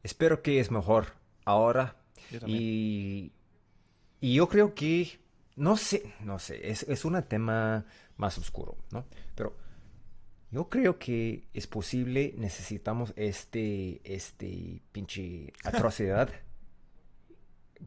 espero 0.02 0.42
que 0.42 0.60
es 0.60 0.70
mejor 0.70 1.14
ahora. 1.44 1.96
Y, 2.46 3.32
y 4.20 4.34
yo 4.34 4.48
creo 4.48 4.74
que 4.74 5.18
no 5.56 5.76
sé, 5.76 6.14
no 6.20 6.38
sé, 6.38 6.70
es, 6.70 6.82
es 6.84 7.04
un 7.04 7.20
tema 7.22 7.84
más 8.16 8.38
oscuro, 8.38 8.76
¿no? 8.90 9.04
Pero 9.34 9.54
yo 10.50 10.68
creo 10.68 10.98
que 10.98 11.48
es 11.52 11.66
posible, 11.66 12.34
necesitamos 12.36 13.12
este, 13.16 14.00
este 14.04 14.82
pinche 14.92 15.52
atrocidad. 15.64 16.30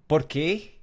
¿Por 0.06 0.28
qué? 0.28 0.80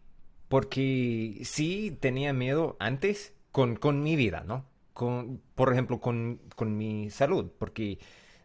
Porque 0.49 1.41
sí 1.45 1.97
tenía 2.01 2.33
miedo 2.33 2.77
antes 2.81 3.35
con, 3.53 3.77
con 3.77 4.03
mi 4.03 4.17
vida, 4.17 4.45
¿no? 4.47 4.65
Con, 4.93 5.43
por 5.55 5.73
ejemplo, 5.73 6.01
con, 6.01 6.41
con 6.57 6.77
mi 6.77 7.11
salud, 7.11 7.51
porque 7.59 7.99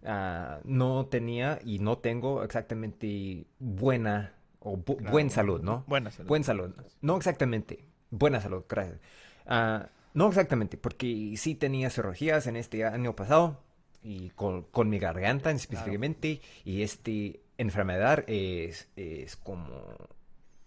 uh, 0.04 0.60
no 0.64 1.06
tenía 1.06 1.60
y 1.64 1.80
no 1.80 1.98
tengo 1.98 2.44
exactamente 2.44 3.46
buena 3.60 4.34
o 4.60 4.78
buen 4.78 5.30
salud, 5.30 5.62
¿no? 5.62 5.86
Buena 5.88 6.12
salud. 6.12 6.28
Buen 6.28 6.44
salud. 6.44 6.74
No 7.02 7.18
exactamente. 7.18 7.86
Buena 8.12 8.42
salud, 8.42 8.64
gracias. 8.68 9.00
Ah, 9.46 9.90
no 10.14 10.28
exactamente, 10.28 10.78
porque 10.78 11.34
sí 11.38 11.56
tenía 11.56 11.90
cirugías 11.90 12.48
en 12.48 12.56
este 12.56 12.84
año 12.86 13.16
pasado 13.16 13.62
y 14.02 14.30
con, 14.32 14.64
con 14.64 14.90
mi 14.90 15.00
garganta 15.00 15.52
específicamente 15.52 16.42
y 16.64 16.82
esta 16.82 17.12
enfermedad 17.58 18.24
es, 18.28 18.90
es 18.96 19.36
como 19.36 19.96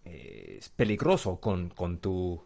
es 0.04 0.68
peligroso 0.70 1.40
con, 1.40 1.70
con 1.70 1.98
tu 1.98 2.44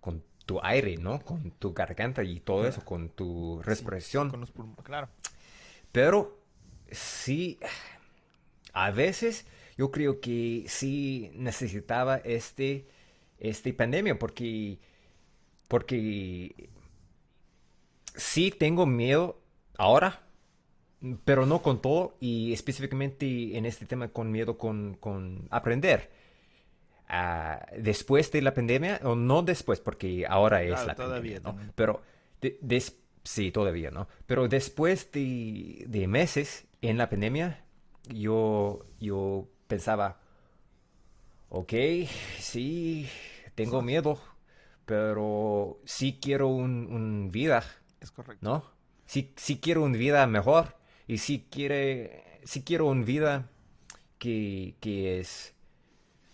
con 0.00 0.22
tu 0.44 0.60
aire, 0.62 0.96
¿no? 0.96 1.20
Con 1.20 1.52
tu 1.52 1.72
garganta 1.72 2.22
y 2.24 2.40
todo 2.40 2.66
eso, 2.66 2.84
con 2.84 3.10
tu 3.10 3.62
respiración. 3.62 4.30
con 4.30 4.40
los 4.40 4.50
pulmones, 4.50 4.84
claro. 4.84 5.08
Pero 5.92 6.38
sí, 6.90 7.58
a 8.72 8.90
veces 8.90 9.46
yo 9.76 9.90
creo 9.90 10.20
que 10.20 10.64
sí 10.66 11.30
necesitaba 11.34 12.16
este 12.16 12.88
esta 13.42 13.72
pandemia 13.72 14.18
porque, 14.18 14.78
porque 15.68 16.70
sí 18.14 18.50
tengo 18.50 18.86
miedo 18.86 19.40
ahora, 19.76 20.22
pero 21.24 21.44
no 21.44 21.60
con 21.60 21.82
todo 21.82 22.16
y 22.20 22.52
específicamente 22.52 23.56
en 23.56 23.66
este 23.66 23.84
tema 23.84 24.08
con 24.08 24.30
miedo 24.30 24.56
con, 24.56 24.94
con 24.94 25.48
aprender. 25.50 26.10
Ah, 27.08 27.66
después 27.76 28.30
de 28.30 28.40
la 28.40 28.54
pandemia, 28.54 29.00
o 29.02 29.16
no 29.16 29.42
después, 29.42 29.80
porque 29.80 30.24
ahora 30.26 30.62
es 30.62 30.86
la 30.86 30.94
todavía, 30.94 31.40
pandemia, 31.42 31.66
¿no? 31.66 31.72
Pero 31.74 32.02
sí, 33.24 33.50
todavía, 33.50 33.90
¿no? 33.90 34.08
Pero 34.26 34.48
después 34.48 35.10
de, 35.12 35.84
de, 35.88 36.06
meses 36.06 36.64
en 36.80 36.96
la 36.96 37.10
pandemia, 37.10 37.64
yo, 38.08 38.86
yo 38.98 39.48
pensaba, 39.66 40.20
ok, 41.50 41.72
sí, 42.38 43.08
tengo 43.64 43.82
miedo, 43.82 44.20
pero 44.84 45.80
sí 45.84 46.18
quiero 46.20 46.48
un, 46.48 47.30
vida. 47.32 47.64
Es 48.00 48.10
correcto. 48.10 48.44
¿No? 48.44 48.64
Sí, 49.06 49.32
sí 49.36 49.58
quiero 49.60 49.82
una 49.82 49.96
vida 49.96 50.26
mejor 50.26 50.76
y 51.06 51.18
sí, 51.18 51.46
quiere, 51.50 52.40
sí 52.44 52.62
quiero 52.62 52.86
una 52.86 53.04
vida 53.04 53.48
que, 54.18 54.74
que 54.80 55.20
es, 55.20 55.54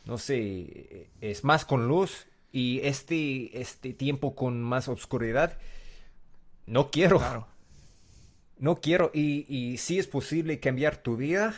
no 0.04 0.18
sé, 0.18 1.10
es 1.20 1.44
más 1.44 1.64
con 1.64 1.88
luz 1.88 2.26
y 2.52 2.80
este, 2.80 3.60
este 3.60 3.92
tiempo 3.92 4.34
con 4.34 4.62
más 4.62 4.88
oscuridad 4.88 5.58
no 6.68 6.90
quiero. 6.90 7.18
Claro. 7.18 7.48
No 8.58 8.80
quiero. 8.80 9.10
Y, 9.14 9.46
y 9.48 9.78
sí 9.78 9.98
es 9.98 10.06
posible 10.06 10.60
cambiar 10.60 10.98
tu 10.98 11.16
vida 11.16 11.54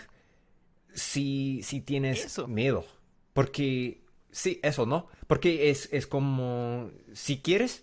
si, 0.94 1.62
si 1.62 1.80
tienes 1.80 2.24
Eso. 2.24 2.46
miedo. 2.46 2.84
Porque, 3.32 4.02
sí, 4.32 4.60
eso, 4.62 4.86
¿no? 4.86 5.08
Porque 5.26 5.70
es, 5.70 5.88
es 5.92 6.06
como, 6.06 6.90
si 7.12 7.40
quieres, 7.40 7.82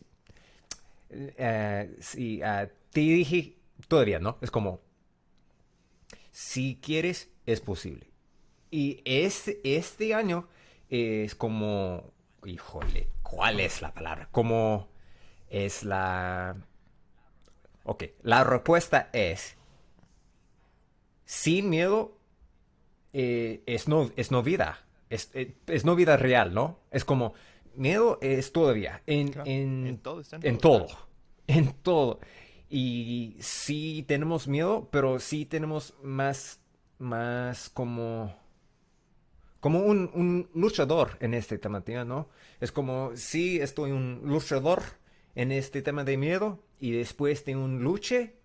eh, 1.10 1.95
si, 1.99 2.41
te 2.91 2.99
dije, 2.99 3.57
todavía, 3.88 4.19
¿no? 4.19 4.38
Es 4.41 4.51
como, 4.51 4.81
si 6.31 6.79
quieres, 6.81 7.29
es 7.45 7.62
posible. 7.62 8.07
Y 8.69 9.01
este, 9.05 9.60
este 9.63 10.13
año 10.13 10.47
es 10.89 11.36
como, 11.36 12.12
híjole, 12.45 13.07
¿cuál 13.23 13.60
es 13.60 13.81
la 13.81 13.93
palabra? 13.93 14.29
Como 14.31 14.89
es 15.49 15.83
la... 15.83 16.55
Ok, 17.83 18.03
la 18.21 18.43
respuesta 18.43 19.10
es, 19.13 19.55
sin 21.23 21.69
miedo 21.69 22.17
eh, 23.13 23.63
es, 23.65 23.88
no, 23.88 24.12
es 24.17 24.29
no 24.29 24.43
vida, 24.43 24.86
es, 25.10 25.32
eh, 25.34 25.56
es 25.67 25.86
no 25.86 25.96
vida 25.96 26.17
real, 26.17 26.54
¿no? 26.54 26.80
Es 26.91 27.06
como, 27.06 27.34
miedo 27.76 28.17
es 28.22 28.52
todavía, 28.52 29.02
en, 29.06 29.30
Claro, 29.30 29.50
en, 29.50 29.88
en 29.88 29.98
todo, 29.98 30.22
está 30.22 30.38
en 30.38 30.46
en 30.46 30.58
todo, 30.58 30.86
todo, 30.86 30.98
en 31.48 31.74
todo. 31.82 32.20
Y 32.70 33.38
sí 33.39 34.04
tenemos 34.08 34.48
miedo, 34.48 34.89
pero 34.91 35.20
sí 35.20 35.46
tenemos 35.46 35.93
más, 36.04 36.60
más 37.00 37.70
como, 37.70 38.36
como 39.60 39.80
un, 39.80 40.12
un 40.13 40.50
luchador 40.54 41.17
en 41.22 41.34
este 41.34 41.58
tema, 41.58 41.84
¿no? 42.06 42.30
Es 42.60 42.72
como, 42.72 43.12
sí 43.15 43.60
estoy 43.60 43.91
un 43.91 44.22
luchador 44.26 44.82
en 45.36 45.52
este 45.52 45.82
tema 45.82 46.04
de 46.04 46.17
miedo 46.17 46.63
y 46.80 46.91
después 46.91 47.46
de 47.46 47.56
un 47.56 47.84
luche, 47.84 48.36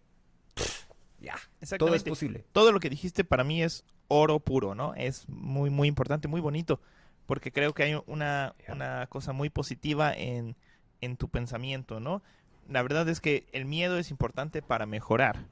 ya, 1.20 1.36
todo 1.78 1.94
es 1.94 2.04
posible. 2.04 2.44
todo 2.52 2.70
lo 2.70 2.80
que 2.80 2.90
dijiste 2.90 3.24
para 3.24 3.44
mí 3.44 3.62
es 3.62 3.84
oro 4.12 4.40
puro, 4.40 4.74
¿no? 4.74 4.94
Es 4.94 5.28
muy, 5.28 5.70
muy 5.70 5.88
importante, 5.88 6.28
muy 6.28 6.40
bonito, 6.40 6.80
porque 7.26 7.50
creo 7.52 7.72
que 7.72 7.84
hay 7.84 8.02
una, 8.06 8.54
una 8.68 9.06
cosa 9.08 9.32
muy 9.32 9.48
positiva 9.48 10.12
en, 10.14 10.56
en 11.00 11.16
tu 11.16 11.28
pensamiento, 11.28 11.98
¿no? 12.00 12.22
La 12.68 12.82
verdad 12.82 13.08
es 13.08 13.20
que 13.20 13.46
el 13.52 13.64
miedo 13.64 13.98
es 13.98 14.10
importante 14.10 14.62
para 14.62 14.86
mejorar. 14.86 15.46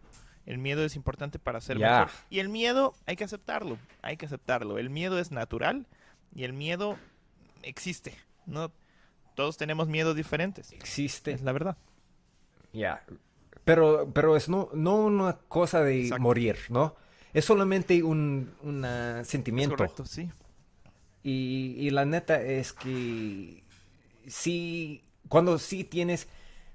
El 0.46 0.58
miedo 0.58 0.84
es 0.84 0.96
importante 0.96 1.38
para 1.38 1.60
ser 1.60 1.78
mejor. 1.78 2.08
Y 2.28 2.38
el 2.40 2.48
miedo 2.48 2.94
hay 3.06 3.16
que 3.16 3.24
aceptarlo, 3.24 3.78
hay 4.02 4.16
que 4.16 4.26
aceptarlo. 4.26 4.78
El 4.78 4.90
miedo 4.90 5.18
es 5.18 5.30
natural 5.30 5.86
y 6.34 6.44
el 6.44 6.52
miedo 6.52 6.96
existe, 7.62 8.14
¿no? 8.46 8.72
Todos 9.34 9.56
tenemos 9.56 9.88
miedos 9.88 10.16
diferentes, 10.16 10.72
Existe. 10.72 11.32
es 11.32 11.42
la 11.42 11.52
verdad. 11.52 11.76
Ya. 12.72 13.02
Pero, 13.64 14.10
pero 14.12 14.36
es 14.36 14.48
no, 14.48 14.68
no 14.74 14.96
una 14.96 15.34
cosa 15.48 15.82
de 15.82 16.02
Exacto. 16.02 16.22
morir, 16.22 16.56
¿no? 16.68 16.96
Es 17.32 17.44
solamente 17.44 18.02
un 18.02 18.52
una 18.62 19.20
Es 19.20 19.28
sentimiento. 19.28 19.76
correcto, 19.76 20.04
sí. 20.06 20.30
Y, 21.22 21.76
y 21.78 21.90
la 21.90 22.04
neta 22.04 22.40
es 22.40 22.72
que 22.72 23.62
sí, 24.26 25.04
cuando 25.28 25.58
sí 25.58 25.84
tienes 25.84 26.28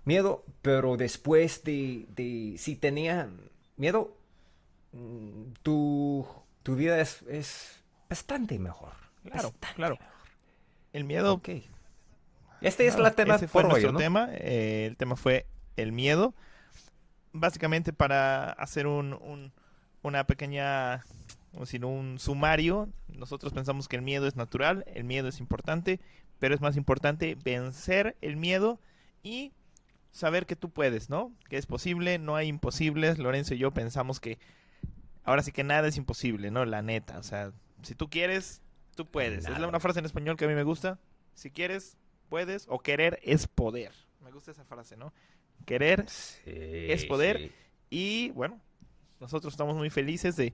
miedo, 0.06 0.46
pero 0.62 0.98
después 0.98 1.64
de, 1.64 2.06
de 2.16 2.56
si 2.58 2.76
tenía 2.76 3.30
miedo, 3.78 4.16
mm, 4.94 5.54
tu, 5.64 6.28
tu 6.64 6.76
vida 6.76 7.00
es, 7.02 7.24
es 7.24 7.84
bastante 8.10 8.60
mejor. 8.60 8.94
Claro, 9.24 9.54
Bastante 9.54 9.76
claro. 9.76 9.96
mejor. 10.00 10.16
El 10.94 11.04
miedo 11.06 11.34
Ok. 11.34 11.50
Este 12.62 12.88
es 12.88 12.98
la 12.98 13.12
tema 13.12 13.36
ese 13.36 13.48
fue 13.48 13.64
por 13.64 13.74
hoy, 13.74 13.84
¿no? 13.92 13.98
tema. 14.00 14.30
eh, 14.32 14.86
el 14.88 14.98
tema 14.98 15.16
fue 15.16 15.46
el 15.76 15.92
miedo. 15.92 16.34
Básicamente 17.34 17.92
para 17.92 18.52
hacer 18.52 18.88
un, 18.88 19.14
un- 19.14 19.52
una 20.06 20.26
pequeña, 20.26 21.04
o 21.54 21.62
decir, 21.62 21.84
un 21.86 22.20
sumario, 22.20 22.90
nosotros 23.08 23.54
pensamos 23.54 23.88
que 23.88 23.96
el 23.96 24.02
miedo 24.02 24.28
es 24.28 24.36
natural, 24.36 24.86
el 24.94 25.04
miedo 25.04 25.28
es 25.28 25.40
importante, 25.40 26.00
pero 26.40 26.54
es 26.54 26.62
más 26.62 26.78
importante 26.78 27.38
vencer 27.44 28.16
el 28.22 28.36
miedo 28.38 28.80
y 29.24 29.52
saber 30.12 30.46
que 30.46 30.56
tú 30.56 30.70
puedes, 30.70 31.10
¿no? 31.10 31.32
Que 31.50 31.58
es 31.58 31.66
posible, 31.66 32.20
no 32.20 32.36
hay 32.36 32.48
imposibles. 32.48 33.18
Lorenzo 33.18 33.54
y 33.54 33.58
yo 33.58 33.72
pensamos 33.72 34.20
que 34.20 34.38
ahora 35.24 35.44
sí 35.44 35.52
que 35.52 35.64
nada 35.64 35.88
es 35.88 35.98
imposible, 35.98 36.52
¿no? 36.52 36.66
La 36.66 36.82
neta, 36.82 37.18
o 37.18 37.24
sea, 37.24 37.52
si 37.82 37.96
tú 37.96 38.10
quieres, 38.10 38.62
tú 38.96 39.06
puedes. 39.06 39.46
Es 39.46 39.58
una 39.60 39.80
frase 39.80 40.00
en 40.00 40.06
español 40.06 40.38
que 40.38 40.46
a 40.46 40.48
mí 40.48 40.54
me 40.54 40.64
gusta. 40.64 41.00
Si 41.34 41.50
quieres, 41.52 41.98
puedes, 42.30 42.66
o 42.70 42.80
querer 42.80 43.20
es 43.24 43.48
poder. 43.48 43.92
Me 44.22 44.32
gusta 44.32 44.52
esa 44.52 44.66
frase, 44.66 44.96
¿no? 44.98 45.14
Querer 45.66 46.06
Sí, 46.08 46.42
es 46.46 47.06
poder. 47.06 47.38
sí. 47.40 47.52
y 47.90 48.30
bueno, 48.32 48.62
nosotros 49.20 49.54
estamos 49.54 49.76
muy 49.76 49.90
felices 49.90 50.36
de 50.36 50.54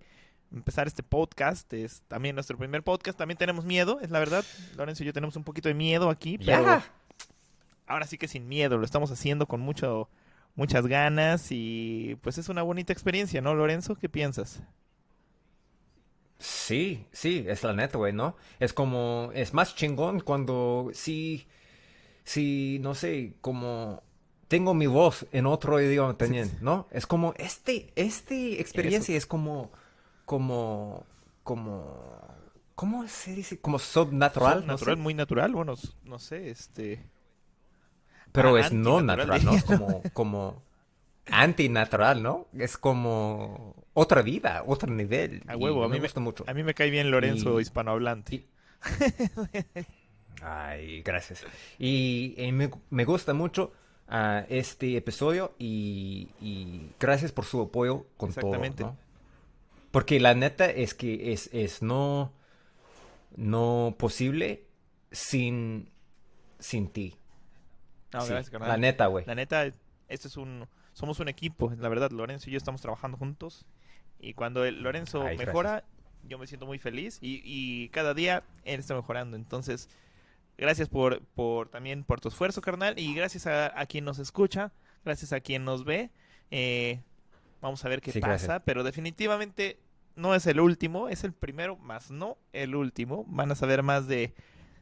empezar 0.54 0.88
este 0.88 1.04
podcast. 1.04 1.71
Es 1.74 2.02
también 2.08 2.36
nuestro 2.36 2.58
primer 2.58 2.84
podcast. 2.84 3.17
También 3.17 3.38
tenemos 3.38 3.65
miedo, 3.65 4.00
es 4.02 4.12
la 4.12 4.19
verdad. 4.19 4.43
Lorenzo 4.78 5.04
y 5.04 5.08
yo 5.08 5.13
tenemos 5.13 5.36
un 5.36 5.43
poquito 5.43 5.69
de 5.69 5.76
miedo 5.76 6.10
aquí, 6.10 6.38
pero 6.38 6.63
Ya. 6.63 6.84
ahora 7.88 8.06
sí 8.08 8.17
que 8.17 8.28
sin 8.28 8.47
miedo. 8.47 8.78
Lo 8.78 8.86
estamos 8.86 9.12
haciendo 9.12 9.45
con 9.47 9.62
mucho, 9.62 10.10
muchas 10.56 10.88
ganas 10.88 11.47
y 11.52 12.17
pues 12.21 12.38
es 12.38 12.50
una 12.50 12.62
bonita 12.63 12.93
experiencia, 12.93 13.41
¿no, 13.41 13.54
Lorenzo? 13.56 13.95
¿Qué 13.95 14.10
piensas? 14.10 14.62
Sí, 16.39 17.06
sí, 17.12 17.45
es 17.47 17.63
la 17.63 17.74
neta, 17.74 17.97
güey, 18.00 18.13
¿no? 18.13 18.36
Es 18.60 18.74
como, 18.74 19.30
es 19.36 19.54
más 19.54 19.76
chingón 19.76 20.21
cuando 20.21 20.89
sí, 20.93 21.47
sí, 22.24 22.80
no 22.82 22.95
sé, 22.95 23.36
como 23.41 24.02
tengo 24.52 24.74
mi 24.74 24.86
voz 24.88 25.26
en 25.32 25.46
otro 25.46 25.80
idioma 25.82 26.16
también, 26.18 26.50
sí. 26.50 26.58
¿no? 26.62 26.86
Es 26.92 27.08
como, 27.08 27.34
este, 27.38 27.92
este 27.96 28.60
experiencia 28.60 29.16
es 29.16 29.26
como, 29.26 29.72
como, 30.26 31.06
como, 31.44 32.28
¿cómo 32.76 33.08
se 33.08 33.34
dice? 33.34 33.60
Como 33.62 33.80
subnatural, 33.80 34.62
no 34.68 34.74
natural, 34.74 34.98
sé. 34.98 35.02
muy 35.02 35.14
natural. 35.14 35.54
Bueno, 35.54 35.76
no 36.04 36.20
sé, 36.20 36.50
este... 36.50 37.00
Pero 38.34 38.56
Ah, 38.56 38.60
es 38.60 38.72
no 38.74 39.02
natural, 39.02 39.44
¿no? 39.46 39.54
Es 39.56 39.64
como, 39.64 40.02
como 40.14 40.64
antinatural, 41.28 42.22
¿no? 42.22 42.48
Es 42.58 42.78
como 42.78 43.76
otra 43.94 44.22
vida, 44.22 44.64
otro 44.66 44.92
nivel. 44.94 45.44
A 45.48 45.56
huevo, 45.58 45.84
a 45.84 45.88
mí 45.90 45.98
me- 45.98 46.02
gusta 46.02 46.20
mucho. 46.20 46.44
A 46.48 46.54
mí 46.54 46.64
me 46.64 46.74
cae 46.74 46.90
bien 46.90 47.10
Lorenzo 47.12 47.60
Y- 47.60 47.64
hispanohablante. 47.64 48.36
y- 48.36 48.46
Ay, 50.42 51.02
gracias. 51.04 51.46
Y, 51.78 52.34
eh, 52.38 52.52
me, 52.52 52.72
me 52.90 53.06
gusta 53.06 53.34
mucho 53.34 53.72
ah, 54.12 54.45
este 54.50 54.95
episodio 54.97 55.56
y, 55.58 56.30
y 56.39 56.91
gracias 57.00 57.32
por 57.32 57.45
su 57.45 57.62
apoyo 57.62 58.06
con 58.17 58.32
todo, 58.32 58.47
Exactamente. 58.47 58.84
¿no? 58.84 58.97
Porque 59.91 60.19
la 60.19 60.36
neta 60.36 60.69
es 60.69 60.93
que 60.93 61.34
es, 61.34 61.50
es 61.52 61.82
no, 61.82 62.32
no 63.36 63.95
posible 63.97 64.63
sin, 65.12 65.89
sin 66.60 66.88
ti. 66.89 67.17
No, 68.13 68.21
Sí, 68.21 68.30
gracias, 68.30 68.50
carnal. 68.52 68.69
la 68.69 68.78
neta, 68.78 69.08
güey. 69.08 69.26
La 69.26 69.36
neta, 69.36 69.65
este 69.65 70.28
es 70.28 70.38
un... 70.38 70.67
Somos 70.93 71.19
un 71.21 71.30
equipo, 71.30 71.71
la 71.78 71.88
verdad, 71.88 72.12
Lorenzo 72.12 72.50
y 72.50 72.54
yo 72.54 72.58
estamos 72.58 72.82
trabajando 72.82 73.17
juntos. 73.17 73.65
Y 74.19 74.34
cuando 74.34 74.65
el 74.65 74.84
Lorenzo 74.84 75.24
Ay, 75.24 75.38
mejora, 75.38 75.86
yo 76.28 76.38
me 76.38 76.47
siento 76.47 76.65
muy 76.65 76.80
feliz. 76.80 77.17
Y, 77.21 77.41
y 77.45 77.89
cada 77.89 78.13
día 78.13 78.43
él 78.65 78.80
está 78.82 78.93
mejorando. 78.93 79.38
Entonces, 79.38 79.89
gracias 80.62 80.88
por, 80.88 81.21
por 81.36 81.67
también 81.67 82.06
por 82.06 82.21
tu 82.21 82.30
esfuerzo, 82.30 82.62
carnal. 82.62 82.97
Y 82.97 83.13
gracias 83.13 83.47
a, 83.47 83.78
a 83.78 83.86
quien 83.88 84.06
nos 84.06 84.19
escucha, 84.19 84.71
gracias 85.04 85.34
a 85.34 85.41
quien 85.41 85.65
nos 85.65 85.84
ve. 85.84 86.12
Eh, 86.52 87.02
vamos 87.62 87.84
a 87.84 87.89
ver 87.89 88.00
qué 88.02 88.12
Sí, 88.13 88.19
pasa. 88.21 88.30
gracias. 88.30 88.62
Pero 88.63 88.84
definitivamente 88.84 89.80
no 90.15 90.36
es 90.36 90.45
el 90.47 90.60
último, 90.60 91.10
es 91.10 91.24
el 91.26 91.34
primero, 91.34 91.76
más 91.78 92.12
no 92.12 92.38
el 92.54 92.76
último. 92.76 93.26
Van 93.28 93.52
a 93.52 93.56
saber 93.56 93.84
más 93.84 94.08
de, 94.08 94.34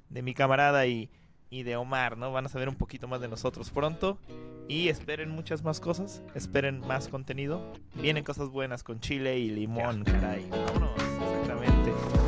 de 0.09 0.21
mi 0.21 0.33
camarada 0.33 0.85
y, 0.85 1.09
y 1.49 1.63
de 1.63 1.75
Omar, 1.77 2.17
¿no? 2.17 2.31
Van 2.31 2.45
a 2.45 2.49
saber 2.49 2.69
un 2.69 2.75
poquito 2.75 3.07
más 3.07 3.21
de 3.21 3.27
nosotros 3.27 3.71
pronto. 3.71 4.19
Y 4.67 4.89
esperen 4.89 5.29
muchas 5.31 5.63
más 5.63 5.79
cosas, 5.79 6.21
esperen 6.35 6.79
más 6.81 7.07
contenido. 7.07 7.73
Vienen 7.95 8.23
cosas 8.23 8.49
buenas 8.49 8.83
con 8.83 8.99
chile 8.99 9.39
y 9.39 9.49
limón, 9.49 10.03
caray. 10.03 10.47
Vámonos, 10.49 10.91
exactamente. 10.93 12.18